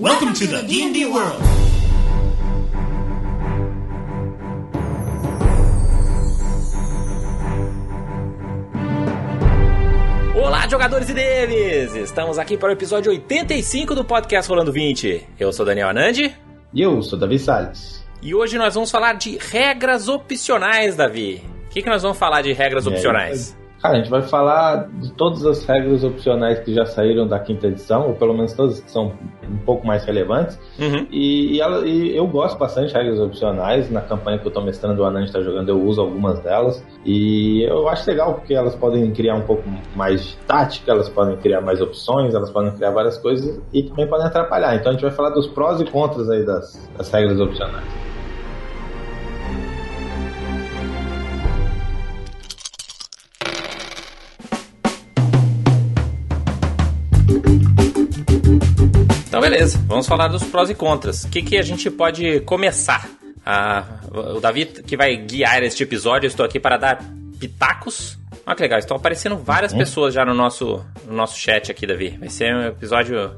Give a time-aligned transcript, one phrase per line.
[0.00, 1.42] Welcome to the D&D world.
[10.36, 11.96] Olá, jogadores e deles!
[11.96, 15.30] Estamos aqui para o episódio 85 do podcast Rolando 20.
[15.36, 16.32] Eu sou Daniel Anandi.
[16.72, 18.06] E eu sou Davi Salles.
[18.22, 21.42] E hoje nós vamos falar de regras opcionais, Davi.
[21.66, 23.56] O que, que nós vamos falar de regras opcionais?
[23.80, 27.68] Cara, a gente vai falar de todas as regras opcionais que já saíram da quinta
[27.68, 29.12] edição, ou pelo menos todas que são
[29.48, 30.58] um pouco mais relevantes.
[30.80, 31.06] Uhum.
[31.12, 33.88] E, e ela- e eu gosto bastante de regras opcionais.
[33.88, 36.84] Na campanha que eu tô mestrando, o Anand está jogando, eu uso algumas delas.
[37.04, 39.62] E eu acho legal porque elas podem criar um pouco
[39.94, 44.08] mais de tática, elas podem criar mais opções, elas podem criar várias coisas e também
[44.08, 44.74] podem atrapalhar.
[44.74, 48.07] Então a gente vai falar dos prós e contras aí das, das regras opcionais.
[59.38, 59.78] Então, beleza.
[59.86, 61.24] Vamos falar dos prós e contras.
[61.24, 63.08] O que, que a gente pode começar?
[63.44, 66.98] Ah, o Davi, que vai guiar este episódio, eu estou aqui para dar
[67.38, 68.18] pitacos.
[68.46, 72.16] Olha que legal, estão aparecendo várias pessoas já no nosso, no nosso chat aqui, Davi.
[72.18, 73.30] Vai ser um episódio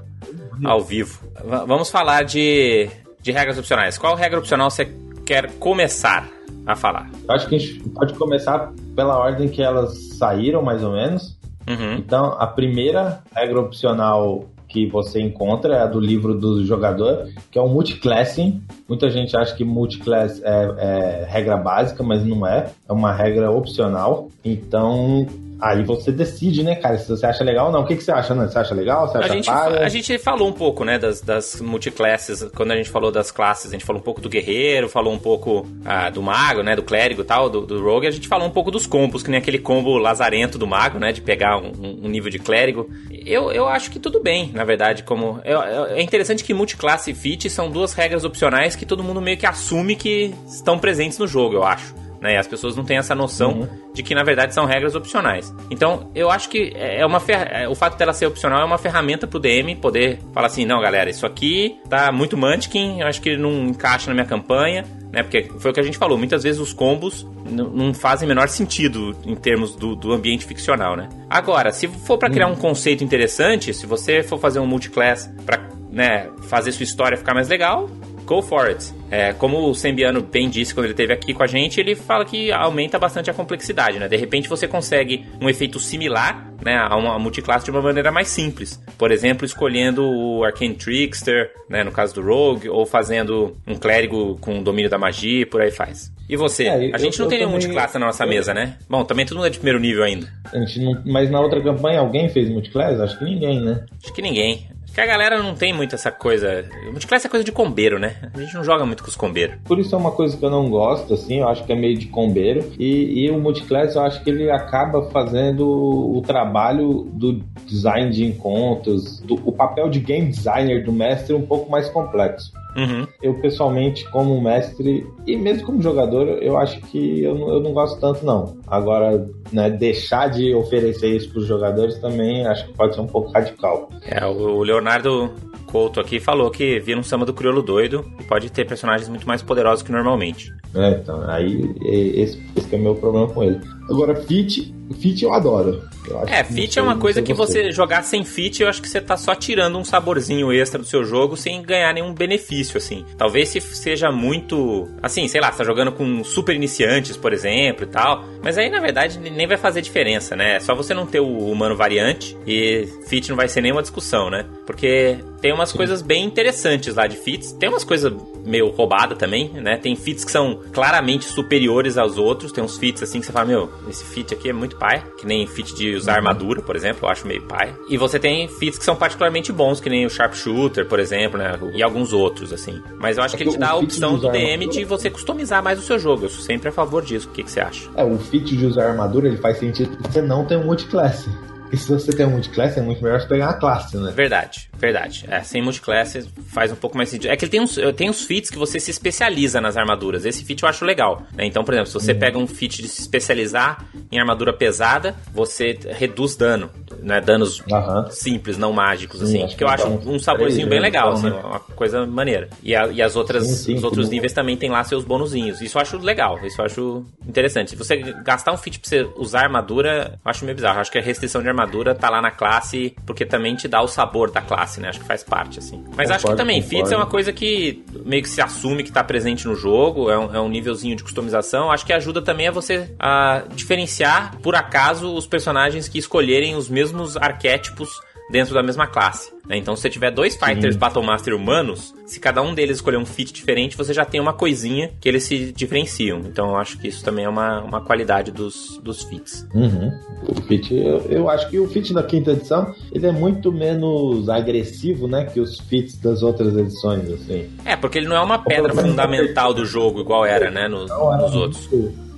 [0.65, 1.21] ao vivo.
[1.45, 2.89] Va- vamos falar de,
[3.21, 3.99] de regras opcionais.
[3.99, 4.91] Qual regra opcional você
[5.27, 6.29] quer começar
[6.67, 7.11] a falar?
[7.29, 11.39] Eu acho que a gente pode começar pela ordem que elas saíram, mais ou menos.
[11.69, 11.95] Uhum.
[11.95, 17.63] Então, a primeira regra opcional que você encontra é do livro do jogador, que é
[17.63, 18.63] o multiclassing.
[18.89, 22.71] Muita gente acha que multiclass é, é regra básica, mas não é.
[22.89, 24.29] É uma regra opcional.
[24.45, 25.27] Então,
[25.61, 27.83] aí você decide, né, cara, se você acha legal ou não.
[27.83, 28.47] O que, que você acha, né?
[28.47, 29.09] Você acha legal?
[29.09, 29.81] Você A acha gente, paia?
[29.85, 32.45] a gente falou um pouco, né, das, das multiclasses.
[32.55, 35.19] Quando a gente falou das classes, a gente falou um pouco do guerreiro, falou um
[35.19, 38.07] pouco ah, do mago, né, do clérigo e tal, do, do rogue.
[38.07, 41.13] A gente falou um pouco dos combos, que nem aquele combo lazarento do mago, né,
[41.13, 42.89] de pegar um, um- um nível de clérigo.
[43.27, 45.41] Eu, eu acho que tudo bem, na verdade, como...
[45.45, 49.21] eu- eu- é interessante que multiclasse e fit são duas regras opcionais que todo mundo
[49.21, 51.95] meio que assume que estão presentes no jogo, eu acho.
[52.21, 52.37] Né?
[52.37, 55.55] As pessoas não têm essa noção de que na verdade são regras opcionais.
[55.71, 57.49] Então, eu acho que é uma fer...
[57.51, 60.81] é, o fato dela ser opcional é uma ferramenta pro DM poder falar assim, não,
[60.81, 65.23] galera, isso aqui tá muito Munchkin, eu acho que não encaixa na minha campanha, né?
[65.23, 69.17] Porque foi o que a gente falou, muitas vezes os combos não fazem menor sentido
[69.25, 71.09] em termos do, do ambiente ficcional, né?
[71.29, 75.69] Agora, se for pra criar um conceito interessante, se você for fazer um multiclass pra
[75.91, 77.91] né, fazer sua história ficar mais legal,
[78.31, 78.93] Go for it.
[79.11, 82.25] É, como o Sembiano bem disse quando ele esteve aqui com a gente, ele fala
[82.25, 84.07] que aumenta bastante a complexidade, né?
[84.07, 88.29] De repente você consegue um efeito similar, né, a uma multiclasse de uma maneira mais
[88.29, 88.81] simples.
[88.97, 94.37] Por exemplo, escolhendo o Arcane Trickster, né, no caso do Rogue, ou fazendo um clérigo
[94.41, 96.13] com domínio da magia, e por aí faz.
[96.29, 96.67] E você?
[96.67, 98.77] É, a gente eu- não tem eu nenhum também- multiclasse na nossa mesa, né?
[98.89, 100.29] Bom, também todo mundo é de primeiro nível ainda.
[100.55, 103.01] A gente não- Mas na outra campanha alguém fez multiclass?
[103.01, 103.85] Acho que ninguém, né?
[104.05, 104.69] Acho que ninguém.
[104.95, 106.65] Que a galera não tem muito essa coisa.
[106.87, 108.17] Multiclasse é coisa de combeiro, né?
[108.35, 109.57] A gente não joga muito com os combeiros.
[109.65, 111.97] Por isso é uma coisa que eu não gosto, assim, eu acho que é meio
[111.97, 112.73] de combeiro.
[112.79, 118.25] E, e o multiclass eu acho que ele acaba fazendo o trabalho do design de
[118.25, 122.53] encontros, do, o papel de game designer do mestre um pouco mais complexo.
[122.77, 123.07] Uhum.
[123.23, 127.73] Eu, pessoalmente, como mestre e mesmo como jogador, eu acho que eu, não- eu não
[127.73, 128.57] gosto tanto, não.
[128.67, 133.07] Agora, né, deixar de oferecer isso para os jogadores também acho que pode ser um
[133.07, 133.89] pouco radical.
[134.07, 135.31] É, o Leonardo
[135.71, 139.27] Couto aqui falou que vira um samba do crioulo doido e pode ter personagens muito
[139.27, 140.53] mais poderosos que normalmente.
[140.75, 140.99] né?
[141.03, 143.61] Então, aí esse, esse que é o meu problema com ele.
[143.89, 145.83] Agora, fit, fit eu adoro.
[146.09, 149.01] Eu É, fit é uma coisa que você jogar sem fit, eu acho que você
[149.01, 153.05] tá só tirando um saborzinho extra do seu jogo sem ganhar nenhum benefício, assim.
[153.19, 154.89] Talvez se seja muito.
[155.03, 158.25] Assim, sei lá, você tá jogando com super iniciantes, por exemplo, e tal.
[158.43, 160.57] Mas aí, na verdade, nem vai fazer diferença, né?
[160.57, 164.31] É só você não ter o humano variante e fit não vai ser nenhuma discussão,
[164.31, 164.47] né?
[164.65, 167.53] Porque tem umas coisas bem interessantes lá de fits.
[167.53, 168.13] Tem umas coisas
[168.45, 169.77] meio roubada também, né?
[169.77, 172.51] Tem fits que são claramente superiores aos outros.
[172.53, 175.05] Tem uns fits assim que você fala, meu, esse fit aqui é muito pai.
[175.19, 177.75] Que nem fit de usar armadura, por exemplo, eu acho meio pai.
[177.89, 181.59] E você tem fits que são particularmente bons, que nem o Sharpshooter, por exemplo, né?
[181.75, 182.83] E alguns outros, assim.
[182.99, 185.11] Mas eu acho É que ele te dá a opção do DM armadura- de você
[185.11, 186.25] customizar mais o seu jogo.
[186.25, 187.29] Eu sou sempre a favor disso.
[187.29, 187.89] O que, que você acha?
[187.95, 191.29] É, o fit de usar armadura ele faz sentido porque você não tem um multiclass.
[191.71, 194.11] Porque se você tem um multiclass, é muito melhor você pegar uma classe, né?
[194.11, 195.25] Verdade, verdade.
[195.29, 197.31] É, sem multiclass faz um pouco mais sentido.
[197.31, 200.25] É que ele tem uns, tem uns fits que você se especializa nas armaduras.
[200.25, 201.23] Esse fit eu acho legal.
[201.33, 201.45] né?
[201.47, 205.79] Então, por exemplo, se você pega um fit de se especializar em armadura pesada, você
[205.91, 206.69] reduz dano.
[207.03, 208.11] né, danos Aham.
[208.11, 209.43] simples, não mágicos, Sim, assim.
[209.45, 211.43] acho que eu acho então, um saborzinho bem né, legal, então, assim, né?
[211.49, 212.51] uma coisa maneira.
[212.63, 215.63] E, a- e as outras, Sim, sim, os outros níveis também tem lá seus bonuzinhos.
[215.63, 217.71] Isso eu acho legal, isso eu acho interessante.
[217.71, 220.77] Se você gastar um feat pra você usar armadura, eu acho meio bizarro.
[220.77, 221.60] Eu acho que a restrição de armadura
[221.95, 224.89] tá lá na classe, porque também te dá o sabor da classe, né?
[224.89, 225.85] Acho que faz parte, assim.
[225.97, 226.77] Mas acho que Concordo, também, concordo.
[226.77, 230.19] feats é uma coisa que meio que se assume que tá presente no jogo, é
[230.19, 231.71] um, é um nívelzinho de customização.
[231.71, 236.69] Acho que ajuda também a você a diferenciar, por acaso, os personagens que escolherem os
[236.69, 239.33] mesmos arquétipos dentro da mesma classe.
[239.47, 239.57] né?
[239.57, 243.05] Então, se você tiver dois Fighters Battle Master humanos, se cada um deles escolher um
[243.05, 246.21] feat diferente, você já tem uma coisinha que eles se diferenciam.
[246.21, 249.47] Então, eu acho que isso também é uma, uma qualidade dos, dos feats.
[249.55, 249.93] Uhum.
[250.29, 254.29] O Fit, eu, eu acho que o Fit da quinta edição, ele é muito menos
[254.29, 257.51] agressivo, né, que os Fits das outras edições, assim.
[257.65, 261.35] É, porque ele não é uma pedra fundamental do jogo, igual era, né, nos, nos
[261.35, 261.69] outros.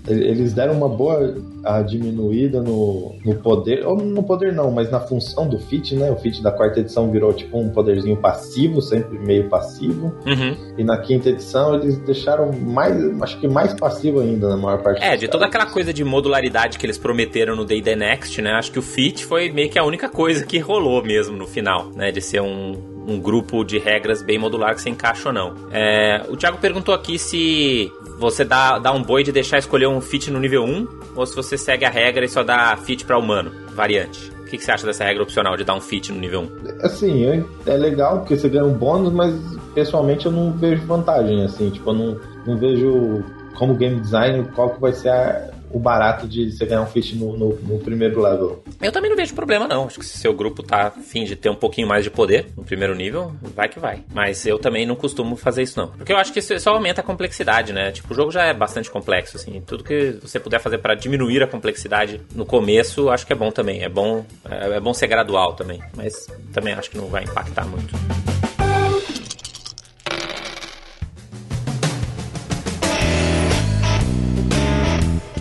[0.07, 4.99] Eles deram uma boa ah, diminuída no, no poder, ou no poder não, mas na
[4.99, 6.11] função do Fit, né?
[6.11, 10.13] O Fit da quarta edição virou tipo um poderzinho passivo, sempre meio passivo.
[10.27, 10.57] Uhum.
[10.77, 15.03] E na quinta edição eles deixaram mais, acho que mais passivo ainda na maior parte
[15.03, 18.53] É, de toda aquela coisa de modularidade que eles prometeram no Day The Next, né?
[18.53, 21.91] Acho que o Fit foi meio que a única coisa que rolou mesmo no final,
[21.95, 22.11] né?
[22.11, 25.55] De ser um, um grupo de regras bem modular que você encaixa ou não.
[25.71, 30.01] É, o Thiago perguntou aqui se você dá, dá um boi de deixar escolher um
[30.01, 33.19] Fit no nível 1 ou se você segue a regra e só dá Fit pra
[33.19, 34.31] humano, variante.
[34.41, 36.87] O que, que você acha dessa regra opcional de dar um Fit no nível 1?
[36.87, 39.35] Assim, eu- é legal porque você ganha um bônus, mas
[39.75, 44.71] pessoalmente eu não vejo vantagem, assim, tipo, eu não, não vejo como game design qual
[44.71, 48.21] que vai ser a- o barato de você ganhar um fit no, no- no primeiro
[48.21, 48.63] level.
[48.81, 49.87] Eu também não vejo problema, não.
[49.87, 52.63] Acho que se seu grupo tá afim de ter um pouquinho mais de poder no
[52.65, 54.05] primeiro nível, vai que vai.
[54.13, 55.89] Mas eu também não costumo fazer isso, não.
[55.89, 57.91] Porque eu acho que isso só aumenta a complexidade, né?
[57.93, 59.61] Tipo, o jogo já é bastante complexo, assim.
[59.67, 63.51] Tudo que você puder fazer pra diminuir a complexidade no começo, acho que é bom
[63.51, 63.83] também.
[63.83, 65.81] É bom, é, é bom ser gradual também.
[65.97, 67.95] Mas também acho que não vai impactar muito.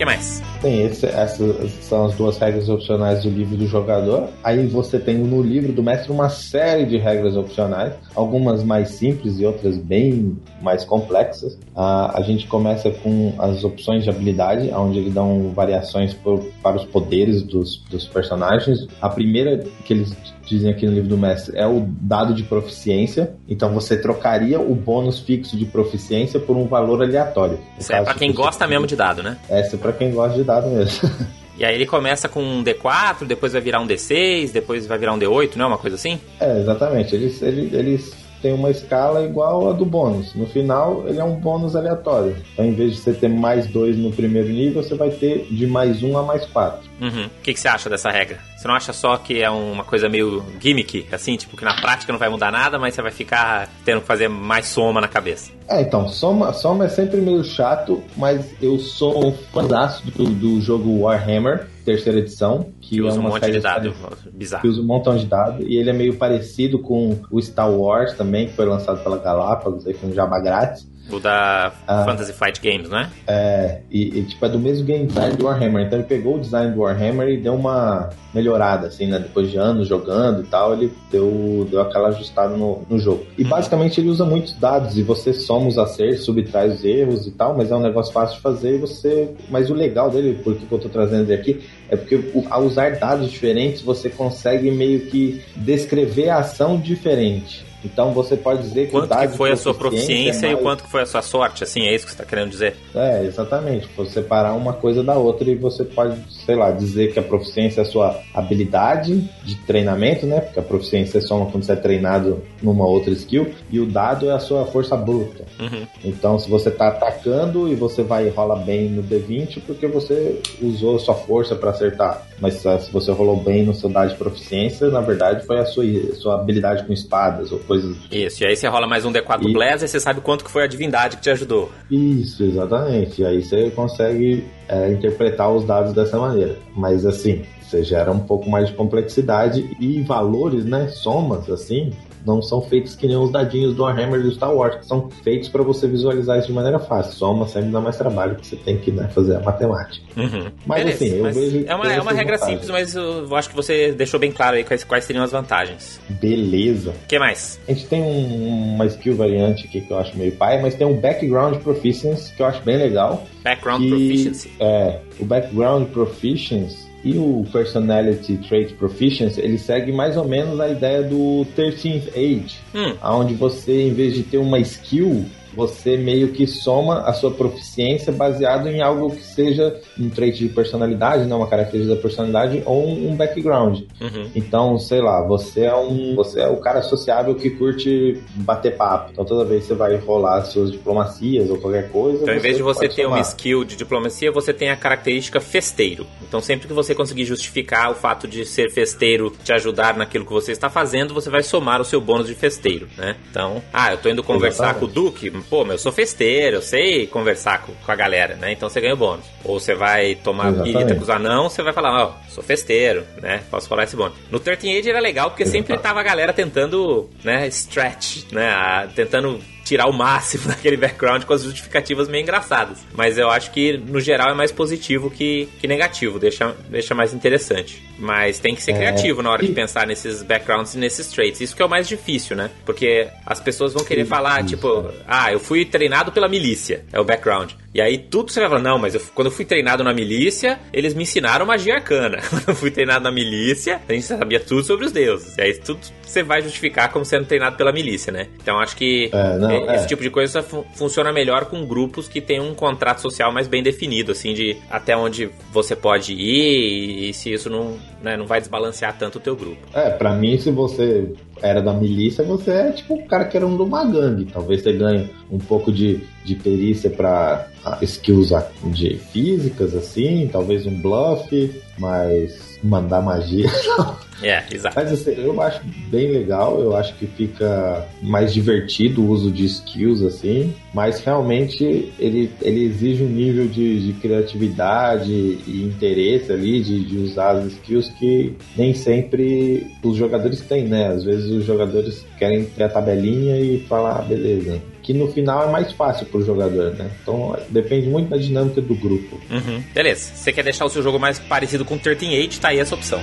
[0.02, 0.42] Que mais?
[0.60, 4.28] Tem esse, essas são as duas regras opcionais do livro do jogador.
[4.42, 9.38] Aí você tem no livro do mestre uma série de regras opcionais, algumas mais simples
[9.38, 11.58] e outras bem mais complexas.
[11.76, 16.76] Ah, a gente começa com as opções de habilidade, onde eles dão variações por- para
[16.76, 18.86] os poderes dos, dos personagens.
[19.00, 20.12] A primeira que eles
[20.44, 23.32] dizem aqui no livro do mestre é o dado de proficiência.
[23.48, 27.58] Então você trocaria o bônus fixo de proficiência por um valor aleatório.
[27.78, 29.36] Isso é pra quem gosta mesmo de dado, né?
[29.48, 31.10] Essa é pra quem gosta de dado mesmo.
[31.54, 35.12] E aí ele começa com um D4, depois vai virar um D6, depois vai virar
[35.12, 36.18] um D8, não é uma coisa assim?
[36.40, 37.14] É, exatamente.
[37.14, 40.34] Eles, eles, eles têm uma escala igual a do bônus.
[40.34, 42.36] No final, ele é um bônus aleatório.
[42.52, 45.66] Então, em vez de você ter mais dois no primeiro nível, você vai ter de
[45.66, 46.90] mais um a mais quatro.
[47.00, 47.26] Uhum.
[47.26, 48.38] O que, que você acha dessa regra?
[48.56, 52.12] Você não acha só que é uma coisa meio gimmick, assim, tipo, que na prática
[52.12, 55.50] não vai mudar nada, mas você vai ficar tendo que fazer mais soma na cabeça?
[55.68, 60.60] É, então, soma, soma é sempre meio chato, mas eu sou um fãzaço do, do
[60.60, 63.92] jogo Warhammer, terceira edição, que, Que é usa um uma monte de dado
[64.22, 64.68] que bizarro.
[64.68, 68.48] usa um montão de dados, e ele é meio parecido com o Star Wars também,
[68.48, 70.91] que foi lançado pela Galápagos, aí foi um jabá grátis.
[71.10, 72.04] O da Ah.
[72.04, 73.80] Fantasy Flight Games, não é?
[73.90, 75.84] E, e, tipo, é do mesmo game design do Warhammer.
[75.86, 79.18] Então ele pegou o design do Warhammer e deu uma melhorada, assim, né?
[79.18, 83.26] Depois de anos jogando e tal, ele deu, deu aquela ajustada no, no jogo.
[83.36, 83.48] E Uhum.
[83.50, 87.56] basicamente ele usa muitos dados e você soma os acertos, subtrai os erros e tal,
[87.56, 89.34] mas é um negócio fácil de fazer e você.
[89.50, 91.60] Mas o legal dele, por que eu tô trazendo ele aqui,
[91.90, 97.64] é porque ao usar dados diferentes você consegue meio que descrever a ação diferente.
[97.84, 100.50] Então você pode dizer que Quanto que de foi a sua proficiência é proficiência e
[100.50, 102.50] o mais- quanto que foi a sua sorte, assim, é isso que você tá querendo
[102.50, 102.76] dizer?
[102.94, 103.88] é, exatamente.
[103.96, 107.80] Você separar uma coisa da outra e você pode, sei lá, dizer que a proficiência
[107.80, 110.40] é a sua habilidade de treinamento, né?
[110.40, 113.52] Porque a proficiência é só quando você é treinado numa outra skill.
[113.70, 115.44] E o dado é a sua força bruta.
[115.58, 115.86] Uhum.
[116.04, 120.40] Então, se você tá atacando e você vai e rola bem no D20, porque você
[120.60, 122.26] usou a sua força para acertar.
[122.38, 125.64] Mas ah, se você rolou bem no seu dado de proficiência, na verdade foi a
[125.64, 129.40] sua, sua habilidade com espadas ou coisas Isso, e aí você rola mais um D4
[129.40, 131.70] do E- Bless e você sabe quanto que foi a divindade que te ajudou.
[131.90, 133.22] Isso, exatamente.
[133.22, 136.56] E aí você consegue é, interpretar os dados dessa maneira.
[136.76, 140.88] Mas assim, você gera um pouco mais de complexidade e valores, né?
[140.88, 141.92] Somas, assim,
[142.26, 145.08] não são feitos que nem os dadinhos do Warhammer e do Star Wars, que são
[145.22, 147.12] feitos para você visualizar isso de maneira fácil.
[147.12, 150.04] Soma sempre dá mais trabalho, porque você tem que né, fazer a matemática.
[150.16, 150.50] Uhum.
[150.66, 152.60] Mas, Beleza, assim, eu mas vejo é uma, é uma regra vantagens.
[152.60, 156.00] simples, mas eu acho que você deixou bem claro aí quais, quais seriam as vantagens.
[156.08, 156.90] Beleza.
[156.90, 157.58] O que mais?
[157.68, 160.86] A gente tem um- uma skill variante aqui que eu acho meio pai, mas tem
[160.86, 163.26] um background proficiency que eu acho bem legal.
[163.42, 164.52] Background que- Proficiency.
[164.60, 170.68] É, o background proficiency E o Personality Trait Proficiency, ele segue mais ou menos a
[170.68, 172.94] ideia do 13th Age, Hum.
[173.02, 178.12] onde você, em vez de ter uma skill, você meio que soma a sua proficiência
[178.12, 182.88] baseado em algo que seja um trait de personalidade, não uma característica da personalidade ou
[182.88, 183.80] um background.
[184.00, 184.30] Uhum.
[184.34, 189.10] Então, sei lá, você é um, você é o cara sociável que curte bater papo.
[189.12, 192.56] Então, toda vez que você vai rolar suas diplomacias ou qualquer coisa, Então, em vez
[192.56, 193.30] de você ter uma somar.
[193.30, 196.06] skill de diplomacia, você tem a característica festeiro.
[196.26, 200.32] Então, sempre que você conseguir justificar o fato de ser festeiro te ajudar naquilo que
[200.32, 203.16] você está fazendo, você vai somar o seu bônus de festeiro, né?
[203.30, 204.92] Então, ah, eu tô indo conversar Exatamente.
[204.94, 208.34] com o Duque, pô, mas eu sou festeiro, eu sei conversar com, com a galera,
[208.36, 208.52] né?
[208.52, 209.24] Então você ganha o bônus.
[209.44, 210.72] Ou você vai tomar Exatamente.
[210.72, 213.42] birrita com os anão, você vai falar, ó, sou festeiro, né?
[213.50, 214.14] Posso falar esse bônus.
[214.30, 215.82] No 13 Age era legal porque sempre Exato.
[215.82, 218.50] tava a galera tentando, né, stretch, né?
[218.50, 222.78] a- tentando tirar o máximo daquele background com as justificativas meio engraçadas.
[222.94, 227.14] Mas eu acho que, no geral, é mais positivo que, que negativo, deixa, deixa mais
[227.14, 227.82] interessante.
[227.98, 231.40] Mas tem que ser É, criativo na hora de pensar nesses backgrounds e nesses traits.
[231.40, 232.50] Isso que é o mais difícil, né?
[232.64, 235.02] Porque as pessoas vão querer falar, tipo, é.
[235.06, 237.52] ah, eu fui treinado pela milícia, é o background.
[237.74, 240.58] E aí tudo você vai falar, não, mas eu- quando eu fui treinado na milícia,
[240.72, 242.18] eles me ensinaram magia arcana.
[242.28, 245.36] Quando eu fui treinado na milícia, a gente sabia tudo sobre os deuses.
[245.38, 248.26] E aí tudo você vai justificar como sendo treinado pela milícia, né?
[248.42, 249.86] Então acho que É, não, esse é.
[249.86, 253.62] tipo de coisa fu- funciona melhor com grupos que têm um contrato social mais bem
[253.62, 258.40] definido, assim, de até onde você pode ir e se isso não, né, não vai
[258.40, 259.56] desbalancear tanto o teu grupo.
[259.72, 261.10] É, pra mim, se você
[261.40, 264.26] era da milícia, você é tipo um cara que era um de uma gangue.
[264.26, 268.32] Talvez você ganhe um pouco de, de perícia pra ah, skills
[268.66, 273.46] de físicas, assim, talvez um bluff, mas mandar magia.
[274.22, 274.76] É, exato.
[274.76, 279.44] Mas assim, eu acho bem legal, eu acho que fica mais divertido o uso de
[279.46, 286.62] skills, assim, mas realmente ele, ele exige um nível de, de criatividade e interesse ali
[286.62, 290.88] de, de usar as skills que nem sempre os jogadores têm, né?
[290.88, 294.60] Às vezes os jogadores querem ter a tabelinha e falar, ah, beleza.
[294.82, 296.90] Que no final é mais fácil pro jogador, né?
[297.02, 299.20] Então depende muito da dinâmica do grupo.
[299.30, 299.62] Uhum.
[299.72, 300.12] Beleza.
[300.14, 303.00] Você quer deixar o seu jogo mais parecido com 13 Age, tá aí essa opção.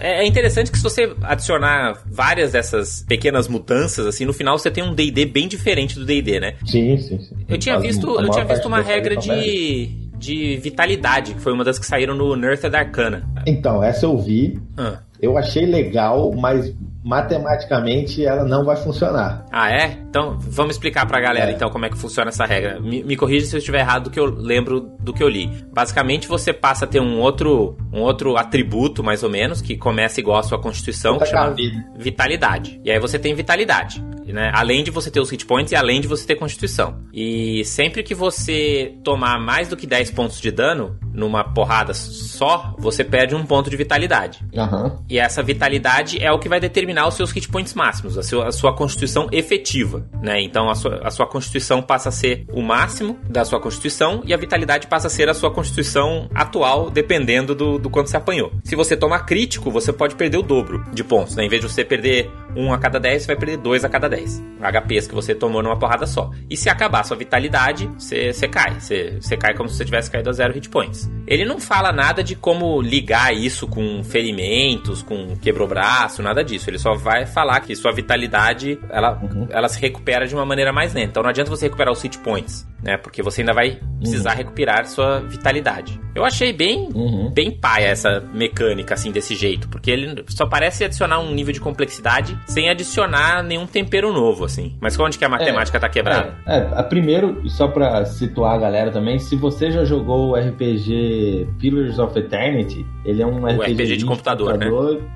[0.00, 4.70] É é interessante que se você adicionar várias dessas pequenas mudanças, assim, no final você
[4.70, 6.56] tem um D&D bem diferente do D&D, né?
[6.66, 7.36] Sim, sim, sim.
[7.48, 11.78] Eu tinha visto, eu tinha visto uma regra de, de vitalidade, que foi uma das
[11.78, 13.22] que saíram no Nerfed Arcana.
[13.46, 14.98] Então, essa eu vi, Ah.
[15.22, 16.74] Eu achei legal, mas
[17.04, 19.44] matematicamente ela não vai funcionar.
[19.52, 19.98] Ah, é?
[20.08, 21.54] Então, vamos explicar pra galera, É.
[21.54, 22.80] então, como é que funciona essa regra.
[22.80, 25.50] Me, me corrija se eu estiver errado do que eu lembro do que eu li.
[25.72, 30.20] Basicamente, você passa a ter um outro, um outro atributo, mais ou menos, que começa
[30.20, 31.56] igual a sua constituição, que Outra chama
[31.96, 32.80] vitalidade.
[32.84, 34.02] E aí você tem vitalidade.
[34.32, 34.50] Né?
[34.54, 37.00] Além de você ter os hit points e além de você ter constituição.
[37.12, 42.74] E sempre que você tomar mais do que 10 pontos de dano numa porrada só,
[42.78, 44.44] você perde um ponto de vitalidade.
[44.56, 44.98] Aham.
[45.08, 48.48] E essa vitalidade é o que vai determinar os seus hit points máximos, a sua,
[48.48, 50.40] a sua constituição efetiva, né?
[50.40, 54.32] Então a sua, a sua constituição passa a ser o máximo da sua constituição e
[54.32, 58.52] a vitalidade passa a ser a sua constituição atual, dependendo do, do quanto você apanhou.
[58.64, 61.44] Se você tomar crítico, você pode perder o dobro de pontos, né?
[61.44, 64.08] Em vez de você perder um a cada 10, você vai perder dois a cada
[64.08, 64.42] 10.
[64.60, 66.30] HPs que você tomou numa porrada só.
[66.48, 68.78] E se acabar a sua vitalidade, você, você cai.
[68.80, 70.99] Você, você cai como se você tivesse caído a zero hit points.
[71.26, 76.68] Ele não fala nada de como ligar isso com ferimentos, com quebrou-braço, nada disso.
[76.68, 79.46] Ele só vai falar que sua vitalidade, ela, Uhum.
[79.50, 81.10] ela se recupera de uma maneira mais lenta.
[81.10, 82.96] Então não adianta você recuperar os hit points, né?
[82.96, 86.00] Porque você ainda vai precisar recuperar sua vitalidade.
[86.14, 87.30] Eu achei bem, Uhum.
[87.32, 89.68] bem paia essa mecânica, assim, desse jeito.
[89.68, 94.76] Porque ele só parece adicionar um nível de complexidade sem adicionar nenhum tempero novo, assim.
[94.80, 96.34] Mas onde que a matemática tá quebrada?
[96.46, 100.34] É, é, a primeiro, só pra situar a galera também, se você já jogou o
[100.36, 104.66] RPG Pillars of Eternity, ele é um RPG, RPG de computador, né?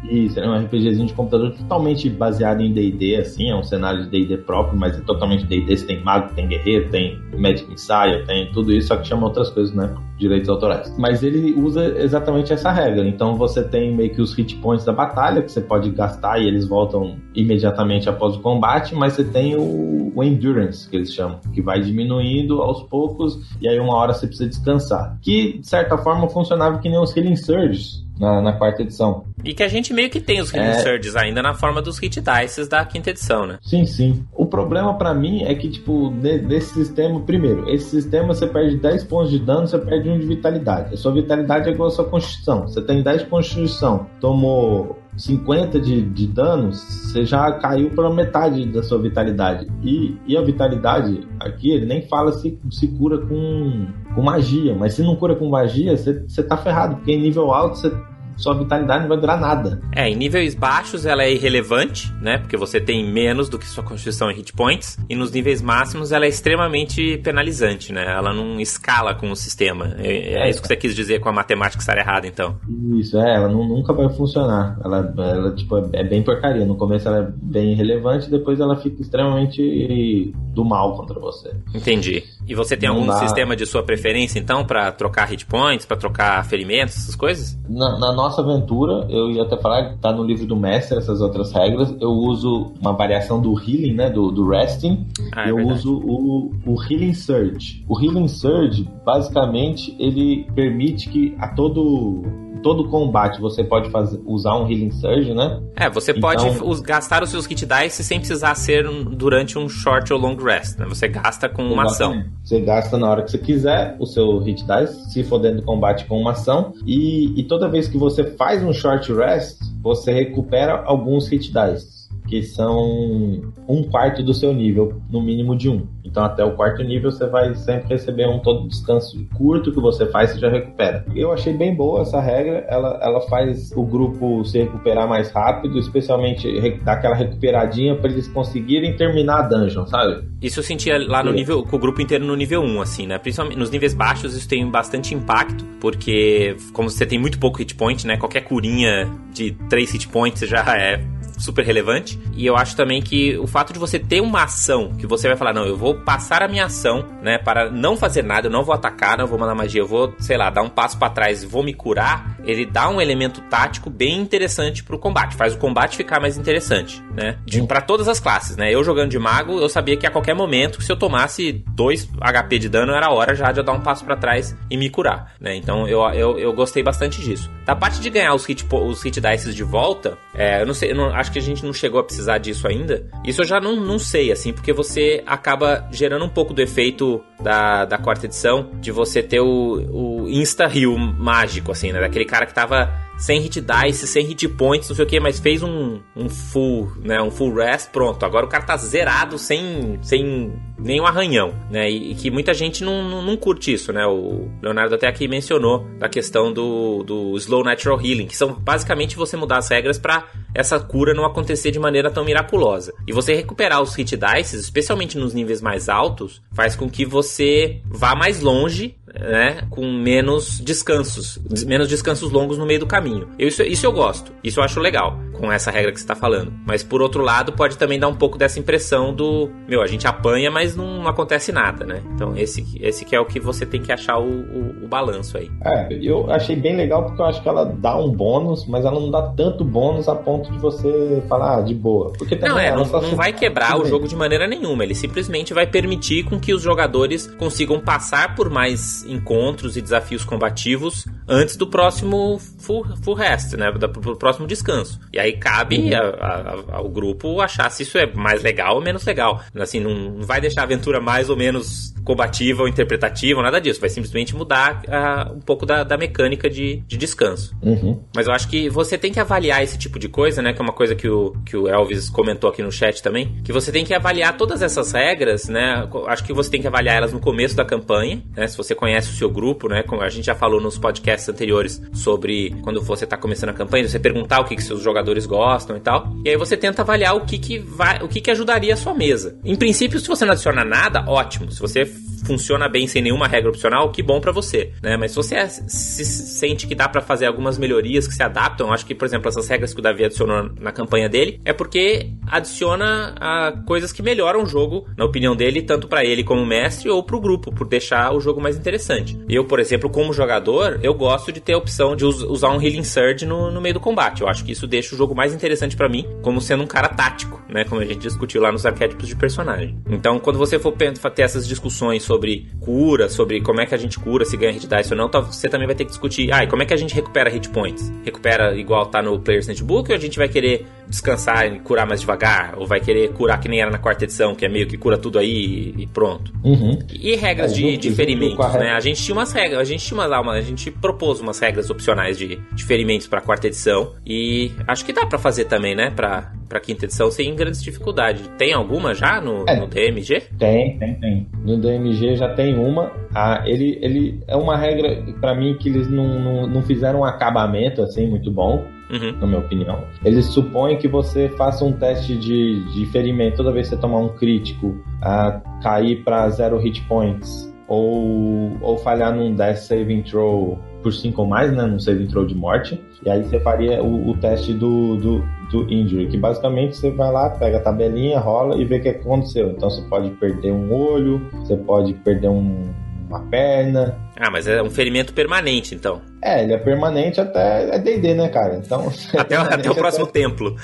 [0.04, 4.10] Isso, é um RPGzinho de computador totalmente baseado em D&D, assim, é um cenário de
[4.10, 7.18] D&D próprio, mas é totalmente D&D, você tem mago, tem guerreiro, tem
[7.54, 9.94] Magic Messiah, tem tudo isso, só que chama outras coisas, né?
[10.18, 10.94] Direitos autorais.
[10.98, 14.92] Mas ele usa exatamente essa regra, então você tem meio que os hit points da
[14.92, 19.56] batalha, que você pode gastar e eles voltam imediatamente após o combate, mas você tem
[19.56, 24.12] o, o Endurance, que eles chamam, que vai diminuindo aos poucos, e aí uma hora
[24.12, 25.18] você precisa descansar.
[25.20, 29.24] Que, de certa forma, funcionava que nem os Healing Surges na, na quarta edição.
[29.44, 30.74] E que a gente meio que tem os Healing É.
[30.80, 33.58] Surges ainda na forma dos Hit Dices da quinta edição, né?
[33.62, 34.24] Sim, sim.
[34.32, 38.76] O problema pra mim é que, tipo, de- desse sistema, primeiro, esse sistema você perde
[38.76, 40.94] 10 pontos de dano, você perde 1 de vitalidade.
[40.94, 42.62] A sua vitalidade é igual a sua constituição.
[42.68, 48.66] Você tem 10 de constituição, tomou 50 de, de dano, você já caiu pela metade
[48.66, 49.66] da sua vitalidade.
[49.82, 54.94] E, e a vitalidade aqui, ele nem fala se, se cura com, com magia, mas
[54.94, 57.90] se não cura com magia, você, tá ferrado, porque em nível alto você
[58.36, 59.80] sua vitalidade não vai durar nada.
[59.94, 62.38] É, em níveis baixos ela é irrelevante, né?
[62.38, 64.98] Porque você tem menos do que sua constituição em hit points.
[65.08, 68.04] E nos níveis máximos ela é extremamente penalizante, né?
[68.06, 69.94] Ela não escala com o sistema.
[69.98, 72.56] É, é isso que você quis dizer com a matemática estar errada, então.
[72.98, 74.78] Isso, é, ela não, nunca vai funcionar.
[74.84, 76.64] Ela, ela tipo, é bem porcaria.
[76.64, 81.54] No começo ela é bem irrelevante, depois ela fica extremamente do mal contra você.
[81.74, 82.24] Entendi.
[82.46, 83.18] E você tem não algum dá...
[83.18, 87.58] sistema de sua preferência, então, para trocar hit points, para trocar ferimentos, essas coisas?
[87.68, 91.20] Na, na nossa aventura, eu ia até falar que tá no livro do mestre essas
[91.20, 91.94] outras regras.
[92.00, 94.10] Eu uso uma variação do healing, né?
[94.10, 95.06] Do, do resting.
[95.34, 95.78] Ah, é eu verdade.
[95.78, 97.84] uso o, o healing surge.
[97.88, 102.22] O healing surge, basicamente, ele permite que a todo
[102.62, 105.60] todo combate você pode fazer, usar um Healing Surge, né?
[105.76, 110.12] É, você então, pode gastar os seus Hit Dice sem precisar ser durante um Short
[110.12, 110.86] ou Long Rest, né?
[110.88, 112.24] Você gasta com uma ação.
[112.42, 115.64] Você gasta na hora que você quiser o seu Hit Dice, se for dentro do
[115.64, 120.12] combate com uma ação, e, e toda vez que você faz um Short Rest, você
[120.12, 121.93] recupera alguns Hit Dice
[122.26, 125.86] que são um quarto do seu nível, no mínimo de um.
[126.04, 130.06] Então, até o quarto nível, você vai sempre receber um todo descanso curto que você
[130.06, 131.04] faz, você já recupera.
[131.14, 135.78] Eu achei bem boa essa regra, ela, ela faz o grupo se recuperar mais rápido,
[135.78, 136.48] especialmente
[136.82, 140.24] dar aquela recuperadinha para eles conseguirem terminar a dungeon, sabe?
[140.40, 143.18] Isso eu sentia lá no nível, com o grupo inteiro no nível 1, assim, né?
[143.18, 147.74] Principalmente nos níveis baixos, isso tem bastante impacto, porque como você tem muito pouco hit
[147.74, 148.16] point, né?
[148.16, 151.00] Qualquer curinha de 3 hit points já é
[151.44, 152.18] super relevante.
[152.36, 155.36] E eu acho também que o fato de você ter uma ação que você vai
[155.36, 158.64] falar, não, eu vou passar a minha ação, né, para não fazer nada, eu não
[158.64, 161.42] vou atacar, não vou mandar magia, eu vou, sei lá, dar um passo para trás
[161.42, 165.58] e vou me curar, ele dá um elemento tático bem interessante pro combate, faz o
[165.58, 167.38] combate ficar mais interessante, né?
[167.66, 168.72] para todas as classes, né?
[168.72, 172.58] Eu jogando de mago, eu sabia que a qualquer momento, se eu tomasse 2 HP
[172.58, 175.34] de dano, era hora já de eu dar um passo para trás e me curar,
[175.40, 175.54] né?
[175.56, 177.50] Então eu, eu, eu gostei bastante disso.
[177.64, 180.90] Da parte de ganhar os hit, os hit dice de volta, é, eu não sei,
[180.90, 183.06] eu não, acho que a gente não chegou a precisar disso ainda.
[183.24, 187.22] Isso eu já não, não sei, assim, porque você acaba gerando um pouco do efeito
[187.40, 192.00] da, da quarta edição de você ter o, o insta-heal mágico, assim, né?
[192.00, 195.38] Daquele cara que tava sem hit dice, sem hit points, não sei o que, mas
[195.38, 198.24] fez um, um full, né, um full rest, pronto.
[198.24, 201.90] Agora o cara tá zerado sem, sem nenhum arranhão, né?
[201.90, 204.04] E, e que muita gente não, não, não, curte isso, né?
[204.06, 209.16] O Leonardo até aqui mencionou da questão do, do slow natural healing, que são basicamente
[209.16, 212.92] você mudar as regras para essa cura não acontecer de maneira tão miraculosa.
[213.06, 217.80] E você recuperar os hit dice, especialmente nos níveis mais altos, faz com que você
[217.84, 223.28] vá mais longe né, com menos descansos, menos descansos longos no meio do caminho.
[223.38, 226.14] Eu, isso, isso eu gosto, isso eu acho legal com essa regra que você está
[226.14, 226.52] falando.
[226.66, 230.06] Mas por outro lado, pode também dar um pouco dessa impressão do, meu, a gente
[230.06, 232.02] apanha, mas não acontece nada, né?
[232.14, 235.36] Então esse, esse que é o que você tem que achar o, o, o balanço
[235.36, 235.50] aí.
[235.64, 238.98] É, eu achei bem legal porque eu acho que ela dá um bônus, mas ela
[238.98, 242.12] não dá tanto bônus a ponto de você falar ah, de boa.
[242.16, 244.84] Porque não, é, não, não vai quebrar o jogo de maneira nenhuma.
[244.84, 250.24] Ele simplesmente vai permitir com que os jogadores consigam passar por mais encontros e desafios
[250.24, 253.70] combativos antes do próximo full, full rest, né?
[253.72, 255.00] Do próximo descanso.
[255.12, 255.96] E aí cabe uhum.
[255.96, 259.40] a, a, ao grupo achar se isso é mais legal ou menos legal.
[259.54, 263.80] Assim, não vai deixar a aventura mais ou menos combativa ou interpretativa, nada disso.
[263.80, 267.56] Vai simplesmente mudar uh, um pouco da, da mecânica de, de descanso.
[267.62, 268.02] Uhum.
[268.14, 270.52] Mas eu acho que você tem que avaliar esse tipo de coisa, né?
[270.52, 273.40] Que é uma coisa que o, que o Elvis comentou aqui no chat também.
[273.42, 275.88] Que você tem que avaliar todas essas regras, né?
[276.06, 278.46] Acho que você tem que avaliar elas no começo da campanha, né?
[278.46, 279.82] Se você conhece o seu grupo, né?
[279.82, 283.88] Como a gente já falou nos podcasts anteriores sobre quando você está começando a campanha,
[283.88, 286.12] você perguntar o que, que seus jogadores gostam e tal.
[286.24, 288.94] E aí você tenta avaliar o que, que vai, o que, que ajudaria a sua
[288.94, 289.38] mesa.
[289.44, 291.50] Em princípio, se você não adiciona nada, ótimo.
[291.50, 291.84] Se você
[292.24, 294.96] funciona bem sem nenhuma regra opcional, que bom para você, né?
[294.96, 298.72] Mas se você é, se sente que dá para fazer algumas melhorias que se adaptam,
[298.72, 302.10] acho que, por exemplo, essas regras que o Davi adicionou na campanha dele, é porque
[302.26, 306.88] adiciona a, coisas que melhoram o jogo, na opinião dele, tanto para ele como mestre
[306.88, 309.18] ou pro grupo, por deixar o jogo mais interessante.
[309.28, 312.62] Eu, por exemplo, como jogador, eu gosto de ter a opção de us usar um
[312.62, 314.22] Healing Surge no, no meio do combate.
[314.22, 316.88] Eu acho que isso deixa o jogo mais interessante para mim, como sendo um cara
[316.88, 317.62] tático, né?
[317.62, 319.78] Como a gente discutiu lá nos arquétipos de personagem.
[319.86, 324.00] Então, quando você for ter essas discussões sobre cura, sobre como é que a gente
[324.00, 326.62] cura, se ganha hit dice ou não, você também vai ter que discutir, ah, como
[326.62, 327.92] é que a gente recupera hit points?
[328.02, 332.00] Recupera igual tá no Player's Handbook ou a gente vai querer descansar e curar mais
[332.00, 332.54] devagar?
[332.58, 334.98] Ou vai querer curar que nem era na quarta edição, que é meio que cura
[334.98, 336.32] tudo aí e pronto?
[336.44, 336.78] Uhum.
[336.92, 338.70] E regras é, de, de ferimentos, né?
[338.70, 341.70] A gente tinha umas regras, a gente tinha uma, uma, a gente propôs umas regras
[341.70, 345.90] opcionais de, de ferimentos pra quarta edição e acho que dá para fazer também, né?
[345.90, 348.26] Pra, pra quinta edição sem grandes dificuldades.
[348.38, 350.22] Tem alguma já no, é, no DMG?
[350.38, 351.26] Tem, tem, tem.
[351.44, 352.92] No DMG já tem uma.
[353.14, 357.04] Ah, ele, ele é uma regra, para mim, que eles não, não, não fizeram um
[357.04, 358.64] acabamento assim muito bom.
[358.90, 359.18] Uhum.
[359.18, 359.84] na minha opinião.
[360.04, 363.98] Eles supõem que você faça um teste de, de ferimento toda vez que você tomar
[363.98, 370.58] um crítico, a cair para zero hit points, ou, ou falhar num death saving throw
[370.82, 372.78] por 5 ou mais, né, num saving throw de morte.
[373.04, 377.10] E aí você faria o, o teste do, do, do, injury, que basicamente você vai
[377.10, 379.50] lá, pega a tabelinha, rola e vê o que aconteceu.
[379.50, 382.70] Então você pode perder um olho, você pode perder um,
[383.08, 383.96] uma perna.
[384.18, 386.00] Ah, mas é um ferimento permanente, então.
[386.22, 388.56] É, ele é permanente até é D&D, né, cara?
[388.56, 390.20] Então até, até o próximo até...
[390.20, 390.56] templo.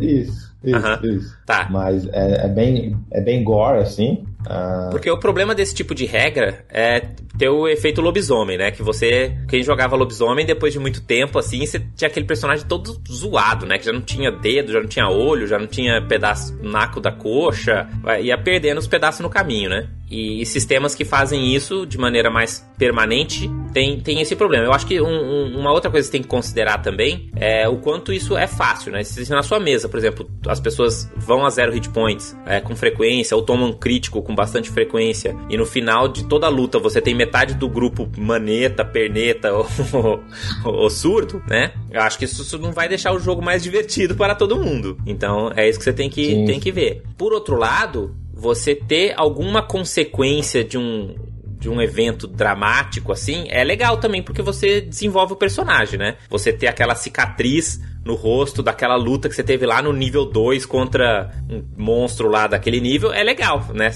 [0.00, 0.48] Isso.
[0.62, 1.38] Isso, isso.
[1.46, 1.68] Tá.
[1.70, 4.26] Mas é, é, bem, é bem gore, assim.
[4.48, 4.90] Uh...
[4.90, 7.00] Porque o problema desse tipo de regra é
[7.36, 8.70] ter o efeito lobisomem, né?
[8.70, 13.00] Que você, quem jogava lobisomem, depois de muito tempo, assim, você tinha aquele personagem todo
[13.08, 13.78] zoado, né?
[13.78, 17.12] Que já não tinha dedo, já não tinha olho, já não tinha pedaço naco da
[17.12, 17.88] coxa,
[18.20, 19.88] ia perdendo os pedaços no caminho, né?
[20.10, 24.64] E sistemas que fazem isso de maneira mais permanente tem, tem esse problema.
[24.64, 27.68] Eu acho que um, um, uma outra coisa que você tem que considerar também é
[27.68, 29.04] o quanto isso é fácil, né?
[29.04, 32.74] Se na sua mesa, por exemplo, as pessoas vão a zero hit points é, com
[32.74, 37.00] frequência ou tomam crítico com bastante frequência e no final de toda a luta você
[37.00, 39.50] tem metade do grupo maneta, perneta
[40.64, 41.72] ou, surdo, né?
[41.90, 44.96] Eu acho que isso não vai deixar o jogo mais divertido para todo mundo.
[45.04, 47.02] Então é isso que você tem que, tem que ver.
[47.16, 51.16] Por outro lado, você ter alguma consequência de um
[51.58, 56.16] de um evento dramático assim, é legal também porque você desenvolve o personagem, né?
[56.30, 60.64] Você ter aquela cicatriz no rosto daquela luta que você teve lá no nível 2
[60.64, 63.90] contra um monstro lá daquele nível, é legal, né?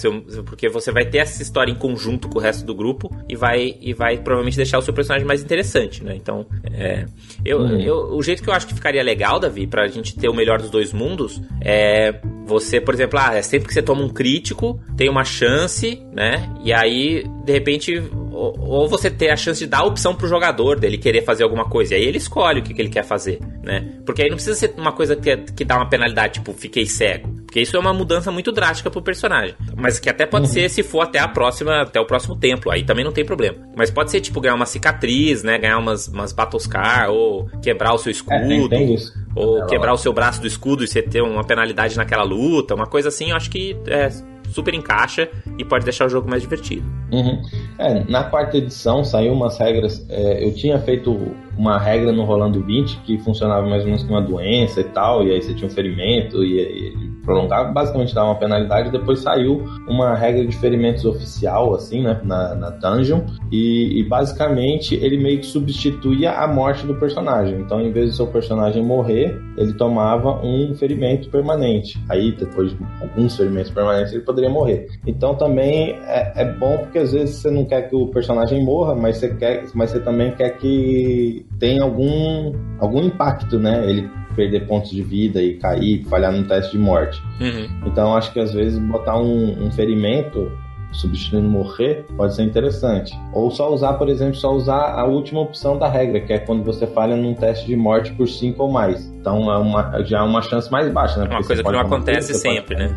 [0.45, 3.75] Porque você vai ter essa história em conjunto com o resto do grupo e vai,
[3.81, 6.15] e vai provavelmente deixar o seu personagem mais interessante, né?
[6.15, 7.07] Então, é,
[7.43, 7.81] eu, uhum.
[7.81, 10.61] eu, o jeito que eu acho que ficaria legal, Davi, pra gente ter o melhor
[10.61, 14.79] dos dois mundos, é você, por exemplo, ah, é sempre que você toma um crítico,
[14.95, 16.53] tem uma chance, né?
[16.63, 20.27] E aí, de repente, ou, ou, você ter a chance de dar a opção pro
[20.27, 21.95] jogador dele querer fazer alguma coisa.
[21.95, 23.93] E aí ele escolhe o que, que ele quer fazer, né?
[24.05, 27.29] Porque aí não precisa ser uma coisa que, que dá uma penalidade, tipo, fiquei cego.
[27.45, 29.55] Porque isso é uma mudança muito drástica pro personagem.
[29.77, 30.53] Mas que até pode uhum.
[30.53, 32.73] ser se for até a próxima, até o próximo templo.
[32.73, 33.59] Aí também não tem problema.
[33.77, 35.59] Mas pode ser, tipo, ganhar uma cicatriz, né?
[35.59, 38.35] Ganhar umas, umas Battlescar, ou quebrar o seu escudo.
[38.35, 38.97] É, tem, tem
[39.35, 42.75] ou é, quebrar o seu braço do escudo e você ter uma penalidade naquela luta.
[42.75, 44.09] Uma coisa assim, eu acho que é,
[44.53, 46.85] super encaixa e pode deixar o jogo mais divertido.
[47.11, 47.43] Uhum.
[47.79, 50.05] É, na quarta edição saiu umas regras.
[50.09, 54.15] É, eu tinha feito uma regra no Rolando 20 que funcionava mais ou menos com
[54.15, 58.29] uma doença e tal, e aí você tinha um ferimento e, e prolongava, basicamente dava
[58.29, 58.91] uma penalidade.
[58.91, 64.95] Depois saiu uma regra de ferimentos oficial, assim, né, na, na dungeon, e, e, basicamente
[64.95, 67.61] ele meio que substituía a morte do personagem.
[67.61, 72.03] Então, em vez do seu personagem morrer, ele tomava um ferimento permanente.
[72.09, 74.89] Aí, depois de alguns ferimentos permanentes, ele poderia morrer.
[75.07, 78.95] Então, também é, é bom porque às vezes você não quer que o personagem morra,
[78.95, 83.89] mas você quer, mas você também quer que tenha algum algum impacto, né?
[83.89, 87.23] Ele perder pontos de vida e cair, falhar no teste de morte.
[87.41, 87.69] Uhum.
[87.87, 90.51] Então acho que às vezes botar um, um ferimento
[90.93, 93.13] substituindo morrer pode ser interessante.
[93.33, 96.63] Ou só usar, por exemplo, só usar a última opção da regra, que é quando
[96.63, 99.05] você falha num teste de morte por 5 ou mais.
[99.21, 101.27] Então é uma, já é uma chance mais baixa, né?
[101.27, 102.97] Porque uma coisa que não acontece sempre, né?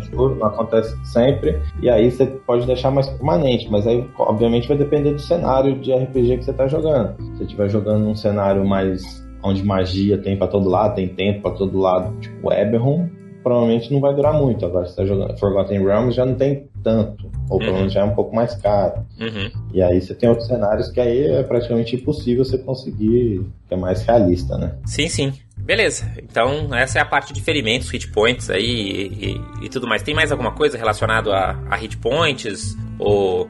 [0.00, 1.60] Escuro, não acontece sempre.
[1.82, 5.92] E aí você pode deixar mais permanente, mas aí obviamente vai depender do cenário de
[5.92, 7.16] RPG que você está jogando.
[7.18, 11.42] Se você estiver jogando num cenário mais onde magia tem para todo lado, tem tempo
[11.42, 13.08] para todo lado, tipo Eberron,
[13.44, 14.64] provavelmente não vai durar muito.
[14.64, 17.30] Agora, se tá jogando Forgotten Realms, já não tem tanto.
[17.50, 17.78] Ou pelo uhum.
[17.78, 19.04] menos já é um pouco mais caro.
[19.20, 19.50] Uhum.
[19.72, 23.76] E aí você tem outros cenários que aí é praticamente impossível você conseguir, que é
[23.76, 24.76] mais realista, né?
[24.86, 25.32] Sim, sim.
[25.56, 29.30] Beleza, então essa é a parte de ferimentos, hit points aí e,
[29.62, 30.02] e, e tudo mais.
[30.02, 33.48] Tem mais alguma coisa relacionada a, a hit points ou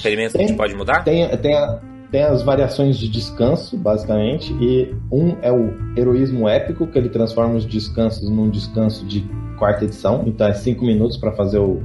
[0.00, 1.02] ferimentos tem, que a gente pode mudar?
[1.02, 6.86] Tem, tem, a, tem as variações de descanso, basicamente, e um é o heroísmo épico,
[6.86, 9.24] que ele transforma os descansos num descanso de
[9.58, 11.82] quarta edição, então é cinco minutos para fazer o,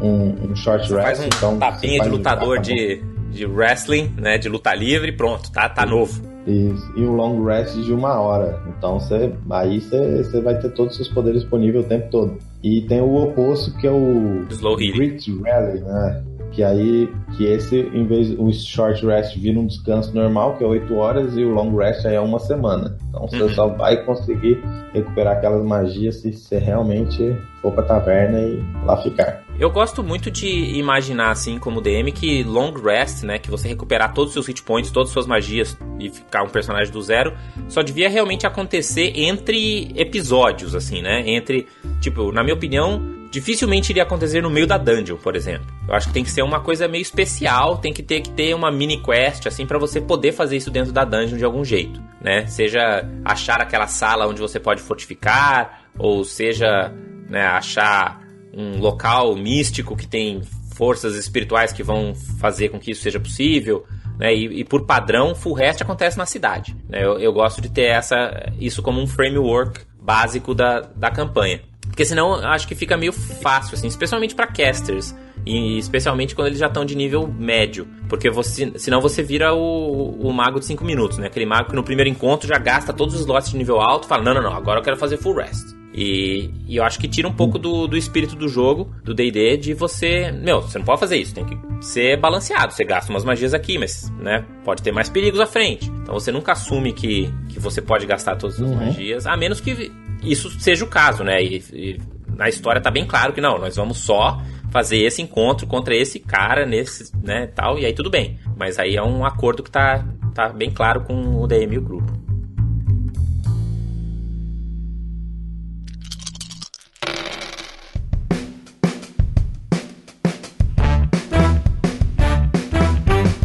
[0.00, 1.06] um, um short você rest.
[1.06, 5.68] Faz um então, tapinha de lutador de, de wrestling, né, de luta livre, pronto, tá,
[5.68, 6.34] tá novo.
[6.46, 6.92] Isso.
[6.94, 8.62] E um long rest de uma hora.
[8.76, 12.38] Então você, aí você, você vai ter todos os seus poderes disponíveis o tempo todo.
[12.62, 16.22] E tem o oposto que é o Slow Grit Rally, né?
[16.54, 20.66] Que aí que esse em vez o short rest vira um descanso normal que é
[20.66, 23.48] 8 horas e o long rest aí é uma semana então você uhum.
[23.50, 24.62] só vai conseguir
[24.92, 30.32] recuperar aquelas magias se você realmente for pra taverna e lá ficar eu gosto muito
[30.32, 33.38] de imaginar, assim, como DM, que long rest, né?
[33.38, 36.48] Que você recuperar todos os seus hit points, todas as suas magias e ficar um
[36.48, 37.32] personagem do zero,
[37.68, 41.22] só devia realmente acontecer entre episódios, assim, né?
[41.24, 41.68] Entre,
[42.00, 43.00] tipo, na minha opinião,
[43.34, 45.66] dificilmente iria acontecer no meio da dungeon, por exemplo.
[45.88, 48.54] Eu acho que tem que ser uma coisa meio especial, tem que ter que ter
[48.54, 52.00] uma mini quest assim para você poder fazer isso dentro da dungeon de algum jeito,
[52.20, 52.46] né?
[52.46, 56.92] Seja achar aquela sala onde você pode fortificar, ou seja,
[57.28, 58.22] né, achar
[58.56, 60.40] um local místico que tem
[60.76, 63.84] forças espirituais que vão fazer com que isso seja possível.
[64.16, 64.32] Né?
[64.32, 66.76] E, e, por padrão, full rest acontece na cidade.
[66.88, 67.04] Né?
[67.04, 71.62] Eu, eu, gosto de ter essa, isso como um framework básico da, da campanha.
[71.86, 75.14] Porque senão acho que fica meio fácil, assim, especialmente para casters.
[75.46, 77.86] E especialmente quando eles já estão de nível médio.
[78.08, 81.26] Porque você, senão você vira o, o mago de 5 minutos, né?
[81.26, 84.08] Aquele mago que no primeiro encontro já gasta todos os slots de nível alto e
[84.08, 85.74] fala: não, não, não, agora eu quero fazer full rest.
[85.96, 89.56] E, e, eu acho que tira um pouco do, do espírito do jogo, do DD,
[89.58, 90.32] de você.
[90.32, 92.72] Meu, você não pode fazer isso, tem que ser balanceado.
[92.72, 95.88] Você gasta umas magias aqui, mas né, pode ter mais perigos à frente.
[96.02, 98.74] Então você nunca assume que, que você pode gastar todas as uhum.
[98.74, 99.92] magias, a menos que
[100.24, 101.42] isso seja o caso, né?
[101.42, 105.66] E, e na história tá bem claro que não, nós vamos só fazer esse encontro
[105.66, 108.38] contra esse cara, nesse, né, tal, e aí tudo bem.
[108.56, 111.82] Mas aí é um acordo que tá, tá bem claro com o DM e o
[111.82, 112.23] grupo.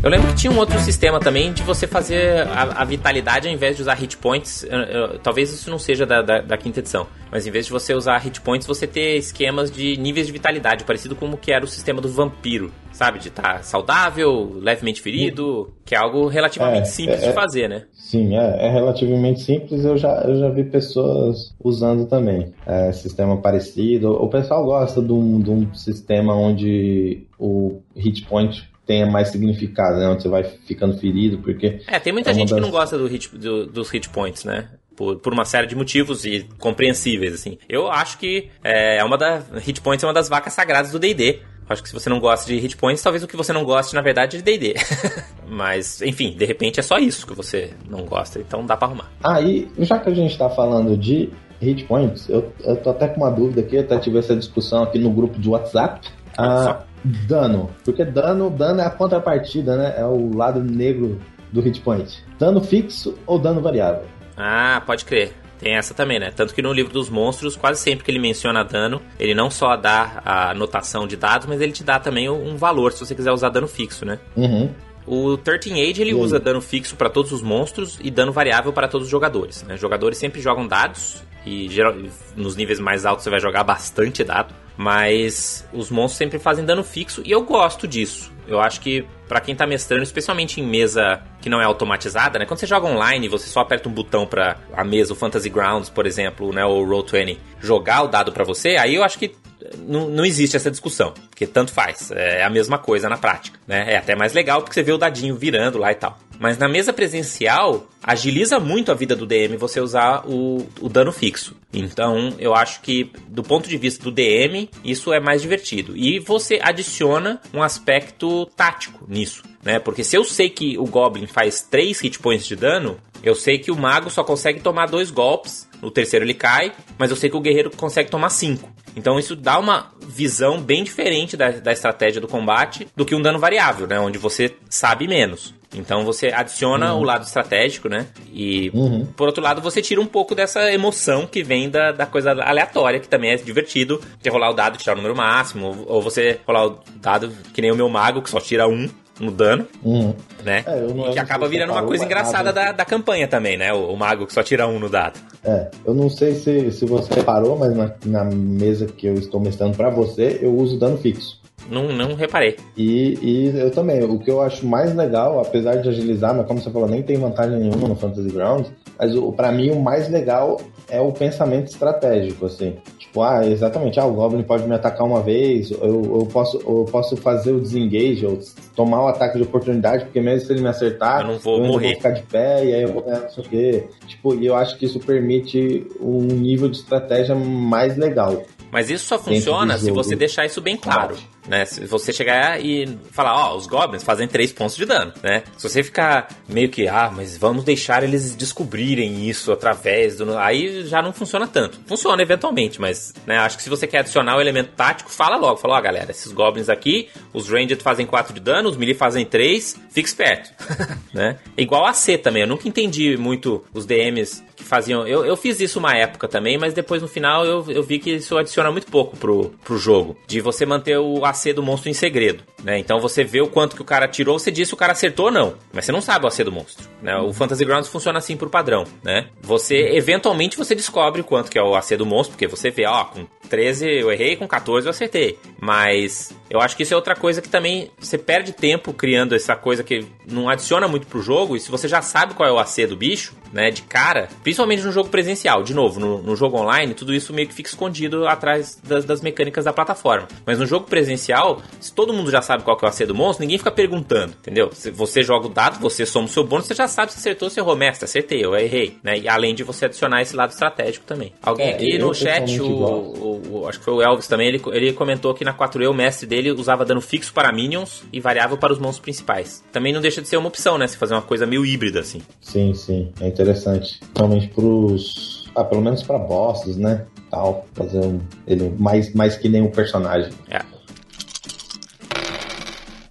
[0.09, 3.53] Eu lembro que tinha um outro sistema também de você fazer a, a vitalidade ao
[3.53, 4.63] invés de usar hit points.
[4.63, 7.71] Eu, eu, talvez isso não seja da, da, da, quinta edição, mas em vez de
[7.71, 11.51] você usar hit points, você ter esquemas de níveis de vitalidade, parecido com o que
[11.51, 13.19] era o sistema do vampiro, sabe?
[13.19, 17.69] De estar tá saudável, levemente ferido, que é algo relativamente é, simples é, de fazer,
[17.69, 17.83] né?
[17.93, 19.85] Sim, é, é, relativamente simples.
[19.85, 24.13] Eu já, eu já vi pessoas usando também é, sistema parecido.
[24.13, 29.99] O pessoal gosta de um, de um sistema onde o hit point tenha mais significado,
[29.99, 30.10] né?
[30.10, 31.80] Onde você vai ficando ferido, porque...
[31.86, 32.56] É, tem muita é gente das...
[32.56, 34.67] que não gosta do hit, do, dos hit points, né?
[34.95, 37.60] Por, por, uma série de motivos e compreensíveis, assim.
[37.69, 39.43] Eu acho que é uma da...
[39.58, 41.39] Hit points é uma das vacas sagradas do D&D.
[41.69, 43.93] Acho que se você não gosta de hit points, talvez o que você não goste,
[43.93, 44.73] na verdade, é de D&D.
[45.47, 49.12] Mas, enfim, de repente é só isso que você não gosta, então dá pra arrumar.
[49.23, 51.30] Ah, e já que a gente tá falando de
[51.62, 54.97] hit points, eu, eu tô até com uma dúvida aqui, até tive essa discussão aqui
[54.97, 56.08] no grupo de WhatsApp.
[56.36, 57.69] Ah, dano.
[57.83, 59.95] Porque dano, dano é a contrapartida, né?
[59.97, 61.19] É o lado negro
[61.51, 62.23] do hit point.
[62.38, 64.05] Dano fixo ou dano variável?
[64.38, 65.33] Ah, pode crer.
[65.59, 66.31] Tem essa também, né?
[66.33, 69.75] Tanto que no livro dos monstros, quase sempre que ele menciona dano, ele não só
[69.75, 73.31] dá a anotação de dados, mas ele te dá também um valor se você quiser
[73.31, 74.19] usar dano fixo, né?
[74.38, 74.69] Uhum.
[75.05, 78.88] O 13 Age ele usa dano fixo para todos os monstros e dano variável para
[78.88, 79.63] todos os jogadores.
[79.63, 79.75] Né?
[79.75, 81.95] Jogadores sempre jogam dados e geral,
[82.38, 84.53] nos níveis mais altos você vai jogar bastante dado.
[84.81, 88.31] Mas os monstros sempre fazem dano fixo e eu gosto disso.
[88.47, 92.45] Eu acho que para quem tá mestrando, especialmente em mesa que não é automatizada, né?
[92.45, 95.89] Quando você joga online, você só aperta um botão para a mesa, o Fantasy Grounds,
[95.89, 99.35] por exemplo, né, ou o Roll20, jogar o dado para você, aí eu acho que
[99.77, 103.93] não, não existe essa discussão, porque tanto faz, é a mesma coisa na prática, né?
[103.93, 106.17] É até mais legal porque você vê o dadinho virando lá e tal.
[106.39, 111.11] Mas na mesa presencial, agiliza muito a vida do DM você usar o, o dano
[111.11, 111.53] fixo.
[111.73, 115.97] Então, eu acho que, do ponto de vista do DM, isso é mais divertido.
[115.97, 119.79] E você adiciona um aspecto tático nisso, né?
[119.79, 123.59] Porque se eu sei que o Goblin faz 3 hit points de dano, eu sei
[123.59, 127.29] que o mago só consegue tomar dois golpes, no terceiro ele cai, mas eu sei
[127.29, 128.69] que o guerreiro consegue tomar cinco.
[128.95, 133.21] Então isso dá uma visão bem diferente da, da estratégia do combate do que um
[133.21, 133.99] dano variável, né?
[133.99, 135.53] Onde você sabe menos.
[135.73, 137.01] Então você adiciona uhum.
[137.01, 138.07] o lado estratégico, né?
[138.33, 139.05] E uhum.
[139.05, 142.99] por outro lado, você tira um pouco dessa emoção que vem da, da coisa aleatória,
[142.99, 146.39] que também é divertido de rolar o dado e tirar o número máximo, ou você
[146.45, 148.89] rolar o dado que nem o meu mago, que só tira um
[149.19, 150.13] no dano, uhum.
[150.43, 150.63] né?
[150.65, 153.73] É, não, e que acaba virando uma coisa engraçada da, da campanha também, né?
[153.73, 155.19] O, o, mago que só tira um no dado.
[155.43, 159.39] É, eu não sei se, se você reparou, mas na, na mesa que eu estou
[159.39, 161.39] mestrando para você, eu uso dano fixo.
[161.69, 162.55] Não, não reparei.
[162.75, 164.03] E, e eu também.
[164.03, 167.17] O que eu acho mais legal, apesar de agilizar, mas como você falou, nem tem
[167.17, 170.59] vantagem nenhuma no Fantasy Grounds, mas para mim o mais legal
[170.89, 172.77] é o pensamento estratégico, assim.
[172.97, 176.85] Tipo, ah, exatamente, ah, o Goblin pode me atacar uma vez, eu, eu, posso, eu
[176.91, 178.39] posso fazer o desengage, ou
[178.75, 181.65] tomar o ataque de oportunidade, porque mesmo se ele me acertar, eu não vou eu
[181.65, 181.88] morrer.
[181.88, 183.88] vou ficar de pé, e aí eu vou ganhar não sei o quê.
[184.05, 188.43] Tipo, e eu acho que isso permite um nível de estratégia mais legal.
[188.71, 191.15] Mas isso só funciona se você deixar isso bem claro.
[191.49, 191.65] Né?
[191.65, 195.41] Se você chegar e falar, ó, oh, os goblins fazem 3 pontos de dano, né?
[195.57, 200.38] Se você ficar meio que, ah, mas vamos deixar eles descobrirem isso através do.
[200.38, 201.79] Aí já não funciona tanto.
[201.88, 205.57] Funciona eventualmente, mas né, acho que se você quer adicionar o elemento tático, fala logo.
[205.57, 208.93] Fala, ó, oh, galera, esses goblins aqui, os ranged fazem 4 de dano, os melee
[208.93, 210.51] fazem 3, fique esperto.
[211.12, 211.39] né?
[211.57, 215.07] Igual a C também, eu nunca entendi muito os DMs que faziam.
[215.07, 218.12] Eu, eu fiz isso uma época também, mas depois no final eu, eu vi que
[218.12, 220.15] isso adiciona muito pouco pro, pro jogo.
[220.27, 222.43] De você manter o AC do monstro em segredo.
[222.63, 222.78] Né?
[222.80, 225.28] Então você vê o quanto que o cara tirou, você diz se o cara acertou
[225.28, 225.56] ou não.
[225.73, 226.88] Mas você não sabe o AC do monstro.
[227.02, 227.15] Né?
[227.17, 228.84] O Fantasy Grounds funciona assim por padrão.
[229.04, 229.30] Né?
[229.41, 233.06] Você, eventualmente, você descobre quanto que é o AC do monstro, porque você vê, ó,
[233.06, 235.38] com 13 eu errei, com 14 eu acertei.
[235.59, 239.55] Mas eu acho que isso é outra coisa que também você perde tempo criando essa
[239.55, 241.55] coisa que não adiciona muito pro jogo.
[241.55, 244.83] E se você já sabe qual é o AC do bicho, né, de cara, principalmente
[244.83, 248.27] no jogo presencial, de novo, no, no jogo online, tudo isso meio que fica escondido
[248.27, 250.27] atrás das, das, mecânicas da plataforma.
[250.45, 253.43] Mas no jogo presencial, se todo mundo já sabe qual é o AC do monstro,
[253.43, 254.69] ninguém fica perguntando, entendeu?
[254.73, 257.49] Se você joga o dado, você soma o seu bônus, você já sabe se acertou,
[257.49, 259.17] se errou, mestre, acertei, eu errei, né?
[259.17, 261.33] E além de você adicionar esse lado estratégico também.
[261.41, 264.62] Alguém é, aqui no chat, o, o, o, acho que foi o Elvis também, ele,
[264.71, 268.58] ele comentou que na 4E o mestre dele usava dano fixo para minions e variável
[268.58, 269.63] para os monstros principais.
[269.71, 270.88] Também não deixa de ser uma opção, né?
[270.88, 272.21] Se fazer uma coisa meio híbrida assim.
[272.41, 273.99] Sim, sim, é interessante.
[274.15, 275.49] Realmente pros.
[275.56, 277.06] Ah, pelo menos para bosses, né?
[277.30, 277.65] Tal.
[277.73, 280.32] Fazer um, ele mais, mais que nenhum personagem.
[280.49, 280.62] É.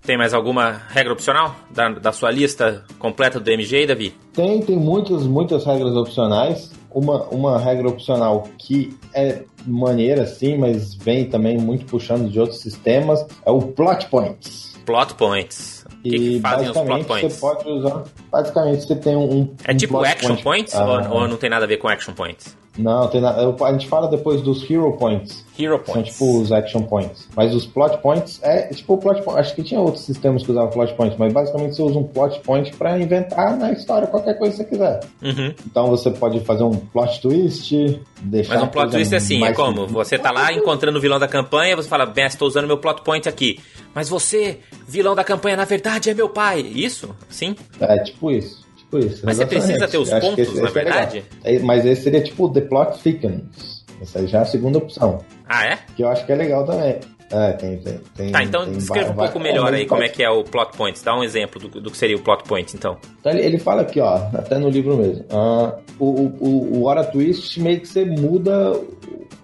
[0.08, 4.14] Tem mais alguma regra opcional da, da sua lista completa do DMG, Davi?
[4.32, 6.70] Tem, tem muitas, muitas regras opcionais.
[6.90, 12.60] Uma, uma regra opcional que é maneira, sim, mas vem também muito puxando de outros
[12.60, 14.76] sistemas, é o Plot Points.
[14.86, 15.84] Plot Points.
[15.98, 17.32] O que, que fazem os plot points?
[17.34, 18.04] Você pode usar.
[18.30, 19.54] Basicamente, você tem um.
[19.64, 20.42] é um tipo action point.
[20.42, 20.74] points?
[20.74, 22.56] Ah, ou, ou, não tem nada a ver com action points?
[22.78, 23.54] Não, tem nada.
[23.64, 25.44] A gente fala depois dos hero points.
[25.58, 25.92] Hero points.
[25.92, 27.28] São tipo os action points.
[27.34, 29.40] Mas os plot points é tipo o plot point.
[29.40, 32.40] Acho que tinha outros sistemas que usavam plot points, mas basicamente você usa um plot
[32.40, 35.00] point para inventar na história qualquer coisa que você quiser.
[35.22, 35.54] Uhum.
[35.66, 38.54] Então você pode fazer um plot twist, deixar.
[38.54, 39.86] Mas um plot twist é assim, é como?
[39.88, 43.02] Você tá lá encontrando o vilão da campanha, você fala, bem, estou usando meu plot
[43.02, 43.58] point aqui.
[43.92, 46.60] Mas você, vilão da campanha, na verdade é meu pai.
[46.60, 47.14] Isso?
[47.28, 47.56] Sim?
[47.80, 48.67] É tipo isso.
[48.88, 49.24] Tipo isso.
[49.24, 51.24] Mas você precisa ter os pontos, esse, na é verdade?
[51.44, 53.84] É mas esse seria tipo The Plot Thickens.
[54.00, 55.18] Essa já é a segunda opção.
[55.46, 55.78] Ah, é?
[55.94, 56.98] Que eu acho que é legal também.
[57.30, 60.30] É, tem, tem, tem Tá, então descreva um pouco melhor aí como é que é
[60.30, 61.02] o plot points.
[61.02, 62.96] Dá um exemplo do, do que seria o plot point, então.
[63.20, 65.24] então ele, ele, fala aqui, ó, até no livro mesmo.
[65.24, 66.06] Uh, o,
[66.40, 68.72] o, o Hora Twist meio que você muda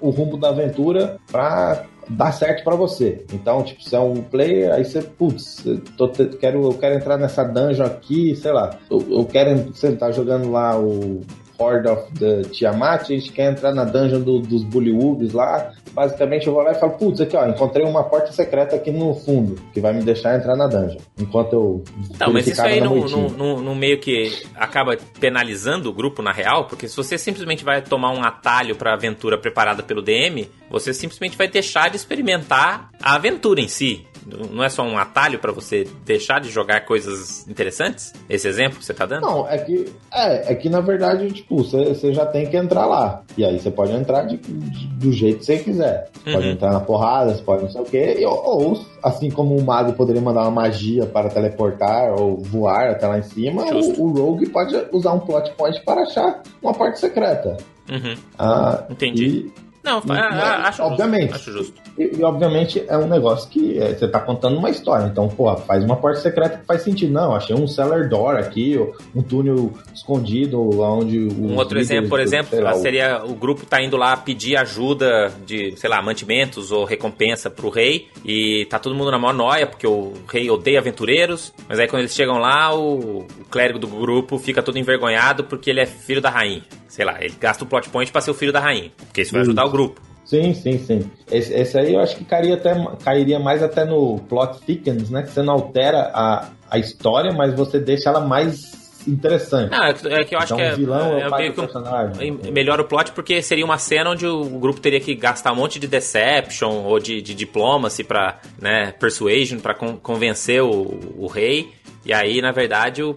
[0.01, 3.25] o rumo da aventura pra dar certo para você.
[3.33, 5.65] Então, tipo, se é um player, aí você, putz,
[5.97, 8.79] tô, quero, eu quero entrar nessa dungeon aqui, sei lá.
[8.91, 11.23] Eu, eu quero, você tá jogando lá o
[11.59, 15.73] Horde of the Tiamat, a gente quer entrar na dungeon do, dos Bullywugs lá.
[15.93, 19.15] Basicamente eu vou lá e falo, putz, aqui ó, encontrei uma porta secreta aqui no
[19.15, 20.99] fundo, que vai me deixar entrar na dungeon.
[21.19, 21.85] Enquanto eu.
[22.19, 26.33] Não, mas isso aí no, no, no, no, meio que acaba penalizando o grupo na
[26.33, 30.93] real, porque se você simplesmente vai tomar um atalho pra aventura preparada pelo DM, você
[30.93, 34.05] simplesmente vai deixar de experimentar a aventura em si.
[34.27, 38.13] Não é só um atalho para você deixar de jogar coisas interessantes?
[38.29, 39.23] Esse exemplo que você tá dando?
[39.23, 43.23] Não, é que, é, é que na verdade, tipo, você, já tem que entrar lá.
[43.37, 46.11] E aí você pode entrar de, de, do jeito que você quiser.
[46.13, 46.37] Você uhum.
[46.37, 48.25] Pode entrar na porrada, você pode não sei o quê.
[48.27, 53.07] Ou, ou, assim como o mago poderia mandar uma magia para teleportar ou voar até
[53.07, 56.99] lá em cima, o, o, Rogue pode usar um plot point para achar uma parte
[56.99, 57.57] secreta.
[57.91, 58.15] Uhum.
[58.39, 59.25] Ah, Entendi.
[59.25, 61.33] E, não, e, acho obviamente.
[61.33, 61.83] Justo, acho justo.
[61.99, 65.05] E, e, obviamente é um negócio que é, você tá contando uma história.
[65.05, 67.13] Então, pô, faz uma porta secreta que faz sentido.
[67.13, 68.81] Não, achei um cellar door aqui,
[69.15, 73.97] um túnel escondido onde Um outro exemplo, por exemplo, lá, seria o grupo tá indo
[73.97, 79.11] lá pedir ajuda de, sei lá, mantimentos ou recompensa pro rei e tá todo mundo
[79.11, 83.19] na maior noia porque o rei odeia aventureiros, mas aí quando eles chegam lá, o,
[83.21, 86.63] o clérigo do grupo fica todo envergonhado porque ele é filho da rainha.
[86.95, 89.33] Sei lá, ele gasta o plot point pra ser o filho da rainha, porque isso
[89.33, 90.01] vai ajudar o grupo.
[90.25, 91.11] Sim, sim, sim.
[91.31, 95.23] Esse, esse, aí eu acho que cairia, até, cairia mais até no plot thickens, né?
[95.23, 99.71] Que você não altera a, a história, mas você deixa ela mais interessante.
[99.73, 102.33] Ah, é que eu acho então, que é, vilão é, é, é personagem.
[102.53, 105.79] melhor o plot porque seria uma cena onde o grupo teria que gastar um monte
[105.79, 111.73] de deception ou de, de diplomacy para né, persuasion para con convencer o, o rei.
[112.05, 113.17] E aí, na verdade, o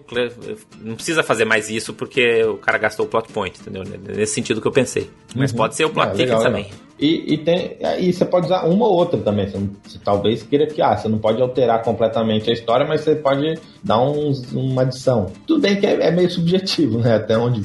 [0.80, 3.84] não precisa fazer mais isso porque o cara gastou o plot point, entendeu?
[3.84, 5.10] Nesse sentido que eu pensei.
[5.36, 5.58] Mas uhum.
[5.58, 6.70] pode ser o plot ah, ticket também.
[6.98, 9.48] E, e, tem, e você pode usar uma ou outra também.
[9.48, 13.14] Você, você, talvez queira que ah, você não pode alterar completamente a história, mas você
[13.14, 15.26] pode dar uns, uma adição.
[15.46, 17.16] Tudo bem que é, é, meio subjetivo, né?
[17.16, 17.60] Até onde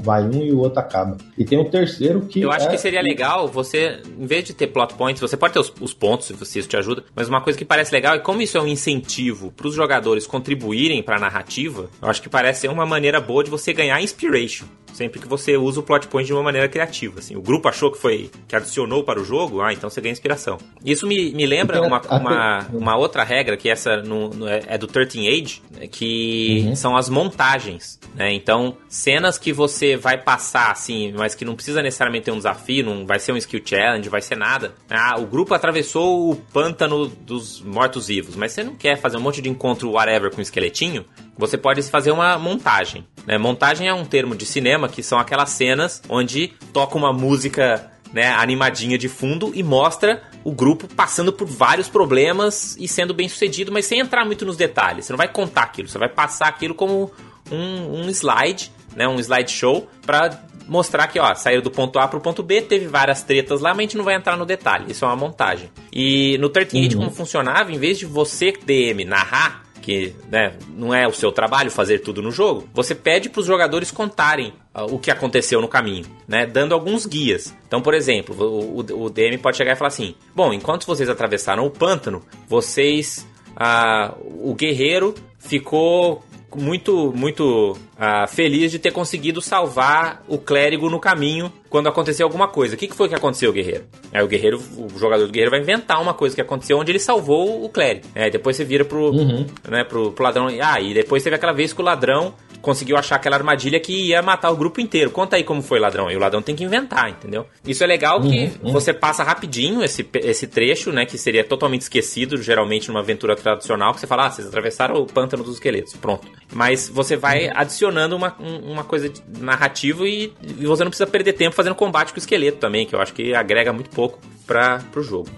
[0.00, 1.16] vai um e o outro acaba.
[1.38, 2.40] E tem o terceiro que.
[2.40, 2.70] Eu acho é...
[2.70, 5.94] que seria legal você, em vez de ter plot points, você pode ter os, os
[5.94, 8.60] pontos, se isso te ajuda, mas uma coisa que parece legal é como isso é
[8.60, 12.84] um incentivo para os jogadores contribuírem para a narrativa, eu acho que parece ser uma
[12.84, 16.42] maneira boa de você ganhar inspiration sempre que você usa o plot point de uma
[16.42, 17.18] maneira criativa.
[17.18, 17.36] Assim.
[17.36, 20.58] O grupo achou que foi que adicionou para o jogo, ah, então você ganha inspiração.
[20.84, 24.78] Isso me, me lembra uma, uma, uma outra regra, que essa no, no, é, é
[24.78, 26.76] do 13 Age, né, que uhum.
[26.76, 27.98] são as montagens.
[28.14, 28.32] Né?
[28.32, 32.84] Então, cenas que você vai passar, assim, mas que não precisa necessariamente ter um desafio,
[32.84, 34.74] não vai ser um skill challenge, vai ser nada.
[34.90, 39.40] Ah, o grupo atravessou o pântano dos mortos-vivos, mas você não quer fazer um monte
[39.40, 41.04] de encontro whatever com um esqueletinho,
[41.36, 43.06] você pode fazer uma montagem.
[43.26, 43.38] Né?
[43.38, 48.28] Montagem é um termo de cinema que são aquelas cenas onde toca uma música né,
[48.28, 53.72] animadinha de fundo e mostra o grupo passando por vários problemas e sendo bem sucedido,
[53.72, 55.06] mas sem entrar muito nos detalhes.
[55.06, 57.10] Você não vai contar aquilo, você vai passar aquilo como
[57.50, 62.20] um, um slide, né, um slideshow, para mostrar que, ó, saiu do ponto A pro
[62.20, 64.90] ponto B, teve várias tretas lá, mas a gente não vai entrar no detalhe.
[64.90, 65.70] Isso é uma montagem.
[65.92, 67.00] E no 13 uhum.
[67.00, 71.70] como funcionava, em vez de você, DM, narrar, que né, não é o seu trabalho
[71.70, 75.68] fazer tudo no jogo, você pede para os jogadores contarem uh, o que aconteceu no
[75.68, 77.54] caminho, né, dando alguns guias.
[77.66, 81.66] Então, por exemplo, o, o, DM pode chegar e falar assim: bom, enquanto vocês atravessaram
[81.66, 83.26] o pântano, vocês.
[83.52, 86.24] Uh, o guerreiro ficou
[86.58, 92.48] muito, muito uh, feliz de ter conseguido salvar o clérigo no caminho quando aconteceu alguma
[92.48, 92.74] coisa.
[92.74, 93.84] O que, que foi que aconteceu, guerreiro?
[94.12, 96.98] Aí o guerreiro, o jogador do guerreiro vai inventar uma coisa que aconteceu onde ele
[96.98, 98.06] salvou o clérigo.
[98.14, 99.46] É, depois você vira pro, uhum.
[99.68, 100.48] né, pro, pro ladrão.
[100.60, 104.22] Ah, e depois teve aquela vez que o ladrão conseguiu achar aquela armadilha que ia
[104.22, 105.10] matar o grupo inteiro.
[105.10, 106.10] Conta aí como foi, ladrão.
[106.10, 107.46] E o ladrão tem que inventar, entendeu?
[107.66, 108.72] Isso é legal que uhum, uhum.
[108.72, 111.04] você passa rapidinho esse, esse trecho, né?
[111.04, 115.06] Que seria totalmente esquecido, geralmente numa aventura tradicional, que você fala, ah, vocês atravessaram o
[115.06, 115.94] pântano dos esqueletos.
[115.94, 116.26] Pronto.
[116.54, 117.52] Mas você vai uhum.
[117.56, 122.16] adicionando uma, uma coisa narrativa e, e, você não precisa perder tempo fazendo combate com
[122.16, 125.28] o esqueleto também, que eu acho que agrega muito pouco para pro jogo.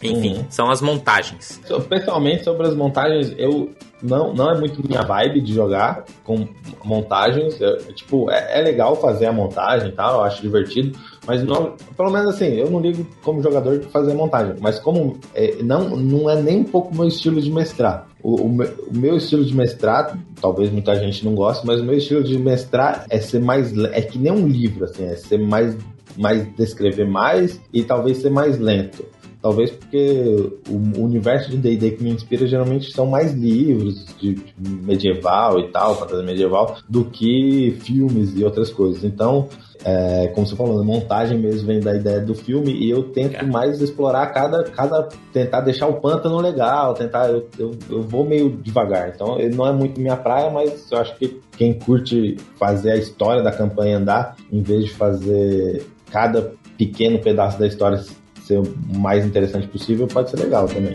[0.00, 0.46] Enfim, uhum.
[0.48, 1.60] são as montagens.
[1.88, 6.46] Pessoalmente, sobre as montagens, eu não, não é muito minha vibe de jogar com
[6.84, 7.58] montagens.
[7.94, 12.10] Tipo, é, é, legal fazer a montagem e tal, eu acho divertido, mas não, pelo
[12.10, 16.30] menos assim, eu não ligo como jogador de fazer montagem, mas como é, não, não
[16.30, 18.06] é nem um pouco meu estilo de mestrar.
[18.22, 21.84] O, o, meu, o, meu estilo de mestrar, talvez muita gente não goste, mas o
[21.84, 23.76] meu estilo de mestrar é ser mais.
[23.76, 25.76] é que nem um livro, assim, é ser mais.
[26.16, 29.04] mais descrever mais e talvez ser mais lento.
[29.40, 34.70] Talvez porque o universo de D&D que me inspira geralmente são mais livros de, de
[34.84, 39.04] medieval e tal, fantasia medieval, do que filmes e outras coisas.
[39.04, 39.48] Então,
[39.84, 43.36] é, como você falou, a montagem mesmo vem da ideia do filme e eu tento
[43.36, 43.42] é.
[43.44, 45.08] mais explorar cada, cada.
[45.32, 47.30] tentar deixar o pântano legal, tentar.
[47.30, 49.12] Eu, eu, eu vou meio devagar.
[49.14, 53.42] Então, não é muito minha praia, mas eu acho que quem curte fazer a história
[53.42, 58.02] da campanha andar, em vez de fazer cada pequeno pedaço da história
[58.48, 60.92] ser o mais interessante possível, pode ser legal também.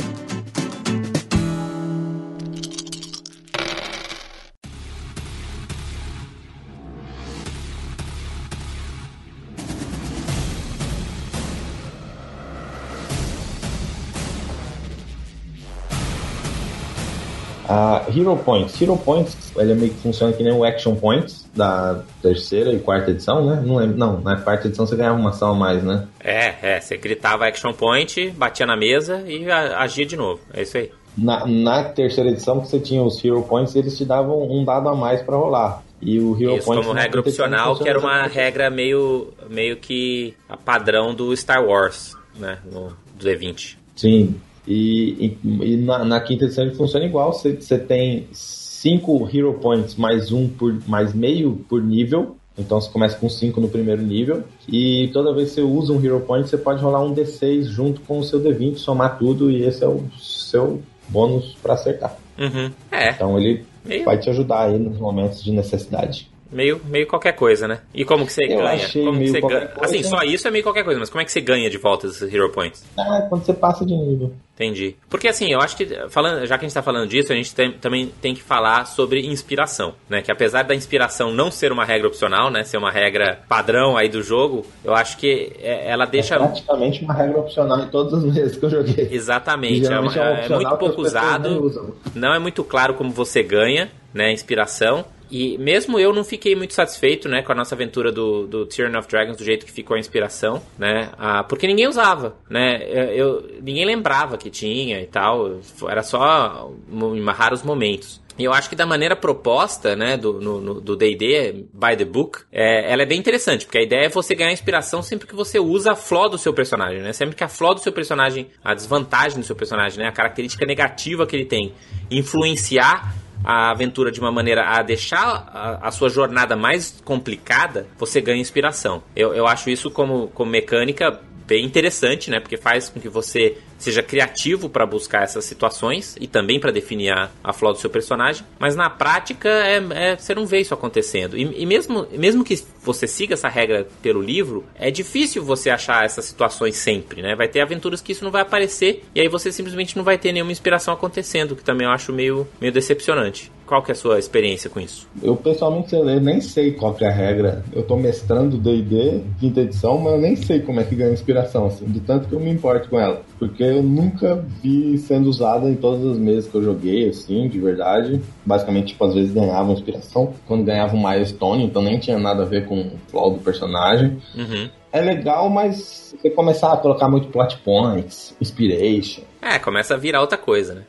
[18.16, 18.82] Hero Points.
[18.82, 22.80] Hero Points, ele é meio que funciona que nem o Action Points da terceira e
[22.80, 23.62] quarta edição, né?
[23.66, 26.08] Não, é, não, na quarta edição você ganhava uma ação a mais, né?
[26.20, 26.80] É, é.
[26.80, 30.42] Você gritava Action Point, batia na mesa e agia de novo.
[30.54, 30.92] É isso aí.
[31.18, 34.90] Na, na terceira edição, que você tinha os Hero Points, eles te davam um dado
[34.90, 35.84] a mais para rolar.
[36.02, 40.34] E o Hero Isso, Points como regra opcional, que era uma regra meio, meio que
[40.50, 42.58] a padrão do Star Wars, né?
[42.70, 43.78] No, do E20.
[43.96, 44.36] Sim,
[44.68, 47.34] e, e, e na, na, quinta edição ele funciona igual.
[47.34, 52.38] Você tem cinco Hero Points mais um por mais meio por nível.
[52.58, 54.44] Então você começa com 5 no primeiro nível.
[54.68, 58.02] E toda vez que você usa um Hero Point, você pode rolar um D6 junto
[58.02, 62.16] com o seu D20, somar tudo, e esse é o seu bônus para acertar.
[62.38, 62.72] Uhum.
[62.92, 63.10] É.
[63.10, 64.06] Então ele Meio...
[64.06, 66.30] vai te ajudar aí nos momentos de necessidade.
[66.54, 67.80] Meio, meio qualquer coisa, né?
[67.94, 68.90] E como que você eu ganha?
[68.90, 69.68] como que você ganha?
[69.68, 69.86] Coisa.
[69.86, 72.08] Assim, só isso é meio qualquer coisa, mas como é que você ganha de volta
[72.08, 72.86] esses Hero Points?
[72.98, 74.32] Ah, quando você passa de nível.
[74.56, 74.96] Entendi.
[75.10, 77.56] Porque assim, eu acho que, falando, já que a gente tá falando disso, a gente
[77.56, 80.22] tem, também tem que falar sobre inspiração, né?
[80.22, 82.64] Que apesar da inspiração não ser uma regra opcional, né?
[82.64, 86.36] Ser uma regra padrão aí do jogo, eu acho que é, ela deixa...
[86.36, 89.10] É praticamente uma regra opcional em todos os meses que eu joguei.
[89.12, 89.92] Exatamente.
[89.92, 91.94] É, uma, é, é muito pouco usado.
[92.14, 94.32] Não é muito claro como você ganha, né?
[94.32, 95.04] Inspiração.
[95.30, 98.98] E mesmo eu não fiquei muito satisfeito, né, com a nossa aventura do, do Tyrion
[98.98, 103.44] of Dragons, do jeito que ficou a inspiração, né, ah, porque ninguém usava, né, eu,
[103.62, 105.60] ninguém lembrava que tinha e tal,
[105.90, 108.24] era só em raros momentos.
[108.38, 113.04] E eu acho que da maneira proposta, né, do D&D, by the book, é, ela
[113.04, 115.96] é bem interessante, porque a ideia é você ganhar inspiração sempre que você usa a
[115.96, 117.14] flaw do seu personagem, né?
[117.14, 120.66] Sempre que a flaw do seu personagem, a desvantagem do seu personagem, né, a característica
[120.66, 121.74] negativa que ele tem,
[122.10, 123.14] influenciar
[123.44, 128.40] a aventura de uma maneira a deixar a, a, sua jornada mais complicada, você ganha
[128.40, 129.04] inspiração.
[129.16, 132.40] Eu, eu acho isso como, como mecânica bem interessante, né?
[132.40, 137.12] Porque faz com que você seja criativo para buscar essas situações e também para definir
[137.12, 140.74] a, a flor do seu personagem, mas na prática é, é, você não vê isso
[140.74, 141.38] acontecendo.
[141.38, 146.06] E, e, mesmo, mesmo que você siga essa regra pelo livro, é difícil você achar
[146.06, 147.36] essas situações sempre, né?
[147.36, 150.32] Vai ter aventuras que isso não vai aparecer e aí você simplesmente não vai ter
[150.32, 153.52] nenhuma inspiração acontecendo, que também eu acho meio, meio decepcionante.
[153.66, 155.08] Qual que é a sua experiência com isso?
[155.22, 157.64] Eu pessoalmente eu nem sei qual que é a regra.
[157.74, 161.68] Eu tô mestrando D&D, quinta edição, mas eu nem sei como é que ganha inspiração,
[161.68, 163.22] assim, de tanto que eu me importo com ela.
[163.40, 167.60] Porque eu nunca vi sendo usada em todas as mesas que eu joguei, assim, de
[167.60, 168.22] verdade.
[168.46, 172.46] Basicamente, tipo, às vezes ganhava inspiração quando ganhava um milestone, então nem tinha nada a
[172.46, 174.18] ver com o flow do personagem.
[174.36, 174.70] Uhum.
[174.92, 179.24] É legal, mas você começar a colocar muito plot points, inspiration.
[179.42, 180.84] É, começa a virar outra coisa, né?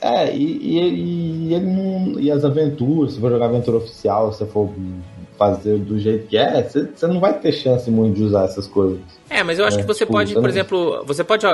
[0.00, 2.20] É, e, e, e ele não.
[2.20, 4.70] E as aventuras, se for jogar aventura oficial, se for
[5.42, 9.00] fazer do jeito que é, você não vai ter chance muito de usar essas coisas.
[9.28, 11.44] É, mas eu acho é, que você tipo, pode, por exemplo, você pode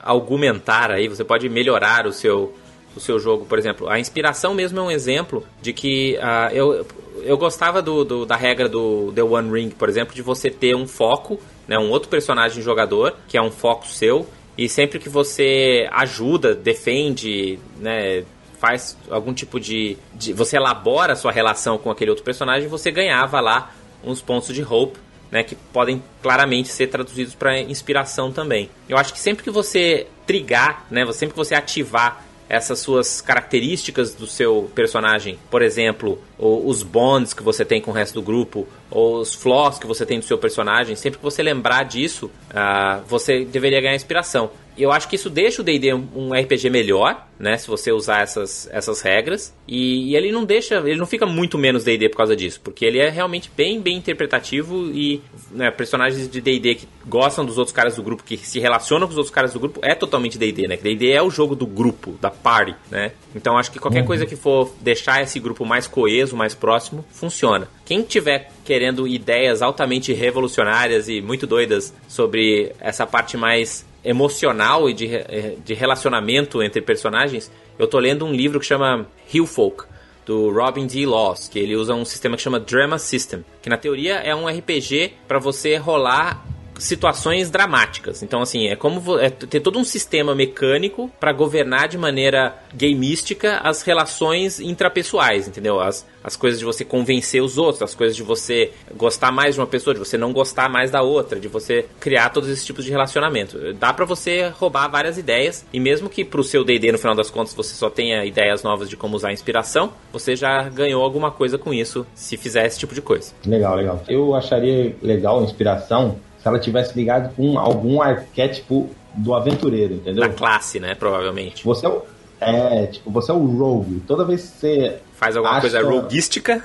[0.00, 2.54] argumentar aí, você pode melhorar o seu,
[2.96, 3.88] o seu jogo, por exemplo.
[3.88, 6.86] A inspiração mesmo é um exemplo de que uh, eu,
[7.22, 10.76] eu gostava do, do, da regra do The One Ring, por exemplo, de você ter
[10.76, 14.26] um foco, né, um outro personagem jogador, que é um foco seu,
[14.56, 18.24] e sempre que você ajuda, defende, né,
[18.62, 22.92] faz algum tipo de, de, Você elabora a sua relação com aquele outro personagem, você
[22.92, 23.72] ganhava lá
[24.04, 25.00] uns pontos de hope,
[25.32, 25.42] né?
[25.42, 28.70] Que podem claramente ser traduzidos para inspiração também.
[28.88, 31.04] Eu acho que sempre que você trigar, né?
[31.10, 37.42] Sempre que você ativar essas suas características do seu personagem, por exemplo, os bonds que
[37.42, 40.36] você tem com o resto do grupo, ou os flaws que você tem do seu
[40.38, 45.28] personagem, sempre que você lembrar disso, uh, você deveria ganhar inspiração eu acho que isso
[45.28, 47.56] deixa o D&D um, RPG melhor, né?
[47.56, 49.54] Se você usar essas, essas regras.
[49.66, 52.84] E, e ele não deixa, ele não fica muito menos D&D por causa disso, porque
[52.84, 57.74] ele é realmente bem, bem interpretativo e né, personagens de D&D que gostam dos outros
[57.74, 60.68] caras do grupo, que se relacionam com os outros caras do grupo, é totalmente D&D,
[60.68, 60.76] né?
[60.76, 63.12] D&D é o jogo do grupo, da party, né?
[63.34, 64.06] Então acho que qualquer uhum.
[64.06, 67.68] coisa que for deixar esse grupo mais coeso, mais próximo, funciona.
[67.84, 74.94] Quem tiver querendo ideias altamente revolucionárias e muito doidas sobre essa parte mais emocional e
[74.94, 79.84] de, eh, de relacionamento entre personagens, eu tô lendo um livro que chama Hill Folk,
[80.24, 81.04] do Robin D.
[81.04, 84.46] Laws, que ele usa um sistema que chama Drama System, que na teoria é um
[84.46, 86.44] RPG para você rolar
[86.78, 88.22] situações dramáticas.
[88.22, 93.58] Então, assim, é como é ter todo um sistema mecânico para governar de maneira gameística
[93.58, 95.80] as relações intrapessoais, entendeu?
[95.80, 99.60] As, as coisas de você convencer os outros, as coisas de você gostar mais de
[99.60, 102.84] uma pessoa, de você não gostar mais da outra, de você criar todos esses tipos
[102.84, 103.72] de relacionamento.
[103.74, 107.30] Dá para você roubar várias ideias e mesmo que pro seu D&D no final das
[107.30, 111.30] contas você só tenha ideias novas de como usar a inspiração, você já ganhou alguma
[111.30, 113.32] coisa com isso se fizer esse tipo de coisa.
[113.46, 114.02] Legal, legal.
[114.08, 120.28] Eu acharia legal a inspiração se ela tivesse ligado com algum arquétipo do aventureiro, entendeu?
[120.28, 120.94] Da classe, né?
[120.94, 121.64] Provavelmente.
[121.64, 122.02] Você é o,
[122.40, 124.00] é, tipo, você é o rogue.
[124.06, 124.98] Toda vez que você.
[125.14, 126.64] Faz alguma acha, coisa roguística?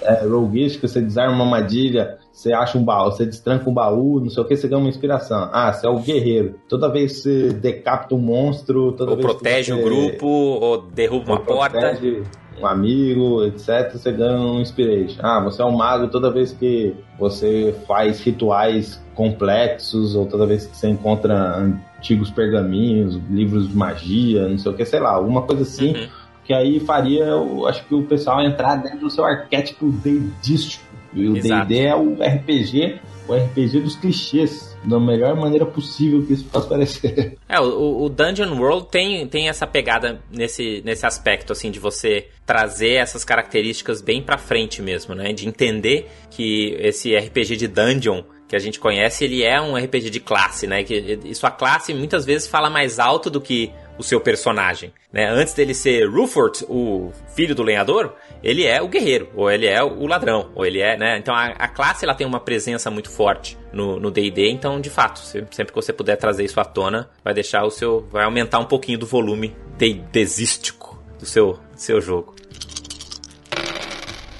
[0.00, 4.30] É, roguística, você desarma uma armadilha, você acha um baú, você destranca um baú, não
[4.30, 5.50] sei o que, você ganha uma inspiração.
[5.52, 6.54] Ah, você é o guerreiro.
[6.66, 9.82] Toda vez que você decapita um monstro, toda ou vez protege que você...
[9.82, 11.98] o grupo, ou derruba uma porta.
[12.60, 15.20] Um amigo, etc., você ganha um inspiration.
[15.22, 20.66] Ah, você é um mago toda vez que você faz rituais complexos, ou toda vez
[20.66, 25.42] que você encontra antigos pergaminhos, livros de magia, não sei o que, sei lá, alguma
[25.42, 25.94] coisa assim.
[25.94, 26.08] Uhum.
[26.44, 30.84] Que aí faria, eu acho que o pessoal entrar dentro do seu arquétipo deidístico.
[31.14, 32.98] E o D&D é o RPG,
[33.28, 37.38] o RPG dos clichês da melhor maneira possível que isso possa parecer.
[37.48, 42.26] É, o, o, Dungeon World tem, tem essa pegada nesse, nesse aspecto, assim, de você
[42.44, 45.32] trazer essas características bem pra frente mesmo, né?
[45.32, 50.10] De entender que esse RPG de Dungeon que a gente conhece, ele é um RPG
[50.10, 50.84] de classe, né?
[50.84, 55.28] Que, e sua classe muitas vezes fala mais alto do que o seu personagem, né?
[55.28, 59.82] Antes dele ser Rufort, o filho do lenhador, ele é o guerreiro, ou ele é
[59.82, 61.18] o ladrão, ou ele é, né?
[61.18, 65.18] Então a, a classe ela tem uma presença muito forte no D&D, então de fato,
[65.20, 68.66] sempre que você puder trazer isso à tona, vai deixar o seu, vai aumentar um
[68.66, 72.34] pouquinho do volume D&Dístico do seu, do seu jogo.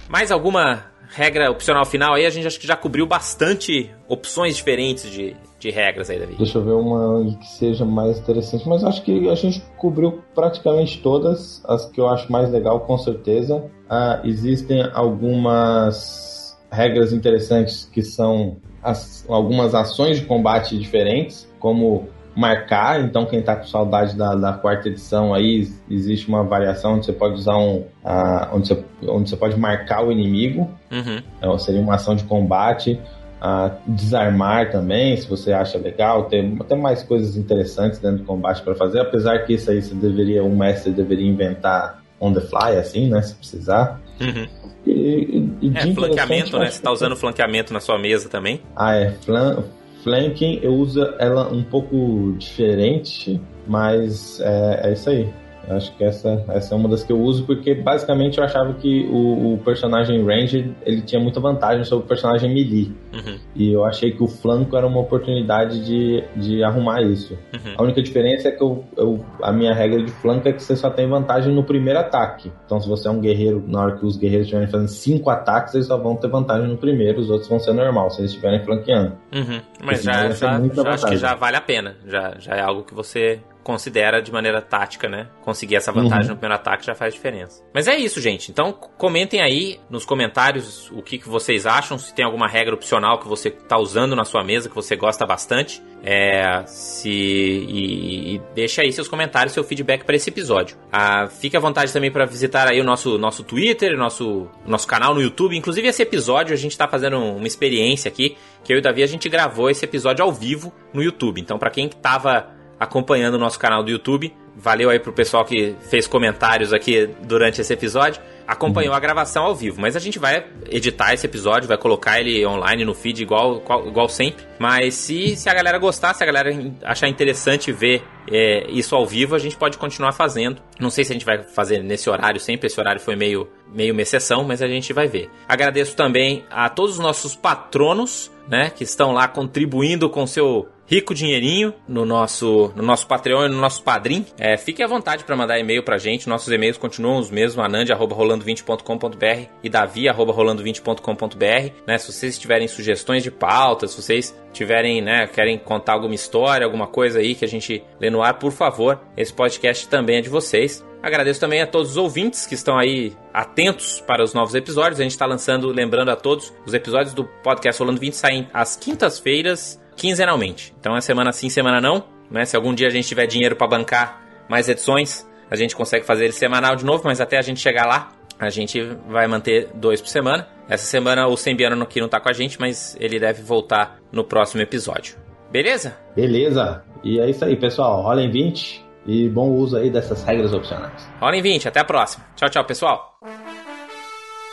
[0.08, 2.26] Mais alguma regra opcional final aí?
[2.26, 6.34] A gente acho que já cobriu bastante opções diferentes de, de regras aí, Davi.
[6.36, 11.00] Deixa eu ver uma que seja mais interessante, mas acho que a gente cobriu praticamente
[11.00, 13.64] todas as que eu acho mais legal, com certeza.
[13.88, 23.00] Ah, existem algumas regras interessantes que são as, algumas ações de combate diferentes, como marcar,
[23.00, 27.12] então quem está com saudade da, da, quarta edição aí, existe uma variação onde você
[27.12, 27.76] pode usar um.
[28.04, 30.68] Uh, onde, você, onde você pode marcar o inimigo.
[30.90, 31.22] Uhum.
[31.38, 33.00] Então, seria uma ação de combate.
[33.44, 38.62] Uh, desarmar também, se você acha legal, tem até mais coisas interessantes dentro do combate
[38.62, 42.78] para fazer, apesar que isso aí você deveria, um mestre deveria inventar on the fly,
[42.78, 43.20] assim, né?
[43.20, 44.00] Se precisar.
[44.18, 44.48] Uhum.
[44.86, 46.70] E, e, é, flanqueamento, né?
[46.70, 48.62] Você tá usando flanqueamento na sua mesa também.
[48.74, 49.10] Ah, é.
[49.10, 49.62] Flan
[50.02, 55.28] Flanking eu uso ela um pouco diferente, mas é, é isso aí.
[55.68, 58.72] Eu acho que essa, essa é uma das que eu uso porque basicamente eu achava
[58.74, 62.94] que o, o personagem Ranger ele tinha muita vantagem sobre o personagem Melee.
[63.12, 63.38] Uhum.
[63.54, 67.38] E eu achei que o flanco era uma oportunidade de, de arrumar isso.
[67.52, 67.74] Uhum.
[67.76, 70.76] A única diferença é que eu, eu, a minha regra de flanco é que você
[70.76, 72.52] só tem vantagem no primeiro ataque.
[72.66, 75.74] Então se você é um guerreiro, na hora que os guerreiros estiverem fazendo cinco ataques,
[75.74, 78.62] eles só vão ter vantagem no primeiro, os outros vão ser normal, se eles estiverem
[78.64, 79.12] flanqueando.
[79.32, 79.60] Uhum.
[79.82, 81.96] Mas já, já, já acho que já vale a pena.
[82.06, 85.26] Já, já é algo que você considera de maneira tática, né?
[85.42, 86.34] Conseguir essa vantagem uhum.
[86.34, 87.64] no primeiro ataque já faz diferença.
[87.72, 88.50] Mas é isso, gente.
[88.50, 93.18] Então comentem aí nos comentários o que, que vocês acham, se tem alguma regra opcional
[93.18, 95.82] que você está usando na sua mesa que você gosta bastante.
[96.06, 100.76] É, se e, e deixa aí seus comentários, seu feedback para esse episódio.
[100.92, 105.14] Ah, fique à vontade também para visitar aí o nosso nosso Twitter, nosso nosso canal
[105.14, 105.56] no YouTube.
[105.56, 109.02] Inclusive esse episódio a gente está fazendo uma experiência aqui que eu e o Davi
[109.02, 111.40] a gente gravou esse episódio ao vivo no YouTube.
[111.40, 114.34] Então para quem estava acompanhando o nosso canal do YouTube.
[114.56, 118.22] Valeu aí pro pessoal que fez comentários aqui durante esse episódio.
[118.46, 118.96] Acompanhou uhum.
[118.96, 122.84] a gravação ao vivo, mas a gente vai editar esse episódio, vai colocar ele online
[122.84, 124.44] no feed igual, igual sempre.
[124.58, 126.50] Mas se, se a galera gostar, se a galera
[126.84, 130.60] achar interessante ver é, isso ao vivo, a gente pode continuar fazendo.
[130.78, 133.94] Não sei se a gente vai fazer nesse horário sempre, esse horário foi meio, meio
[133.94, 135.30] uma exceção, mas a gente vai ver.
[135.48, 141.14] Agradeço também a todos os nossos patronos, né, que estão lá contribuindo com seu rico
[141.14, 144.26] dinheirinho no nosso, no nosso Patreon e no nosso Padrim.
[144.38, 146.28] É, fique à vontade para mandar e-mail pra gente.
[146.28, 151.72] Nossos e-mails continuam os mesmos, anand.rolando20.com.br e davi.rolando20.com.br.
[151.86, 151.98] Né?
[151.98, 156.86] Se vocês tiverem sugestões de pautas, se vocês tiverem, né, querem contar alguma história, alguma
[156.86, 160.28] coisa aí que a gente lê no ar, por favor, esse podcast também é de
[160.28, 160.84] vocês.
[161.02, 164.98] Agradeço também a todos os ouvintes que estão aí atentos para os novos episódios.
[164.98, 168.74] A gente está lançando, lembrando a todos, os episódios do podcast Rolando 20 saem às
[168.74, 170.74] quintas-feiras quinzenalmente.
[170.78, 172.04] Então é semana sim, semana não.
[172.30, 172.44] Né?
[172.44, 176.24] Se algum dia a gente tiver dinheiro para bancar mais edições, a gente consegue fazer
[176.24, 180.00] ele semanal de novo, mas até a gente chegar lá, a gente vai manter dois
[180.00, 180.48] por semana.
[180.68, 184.24] Essa semana o Sembiano aqui não tá com a gente, mas ele deve voltar no
[184.24, 185.16] próximo episódio.
[185.50, 185.96] Beleza?
[186.16, 186.82] Beleza.
[187.02, 188.02] E é isso aí, pessoal.
[188.02, 191.08] Rolem 20 e bom uso aí dessas regras opcionais.
[191.20, 192.24] Rolem 20, até a próxima.
[192.34, 193.18] Tchau, tchau, pessoal.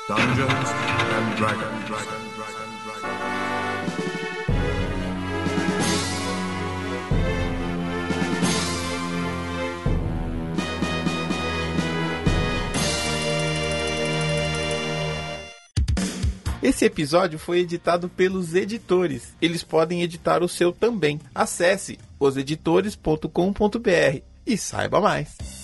[0.08, 1.81] Dungeons and Dragons.
[16.62, 19.34] Esse episódio foi editado pelos editores.
[19.42, 21.20] Eles podem editar o seu também.
[21.34, 25.61] Acesse oseditores.com.br e saiba mais.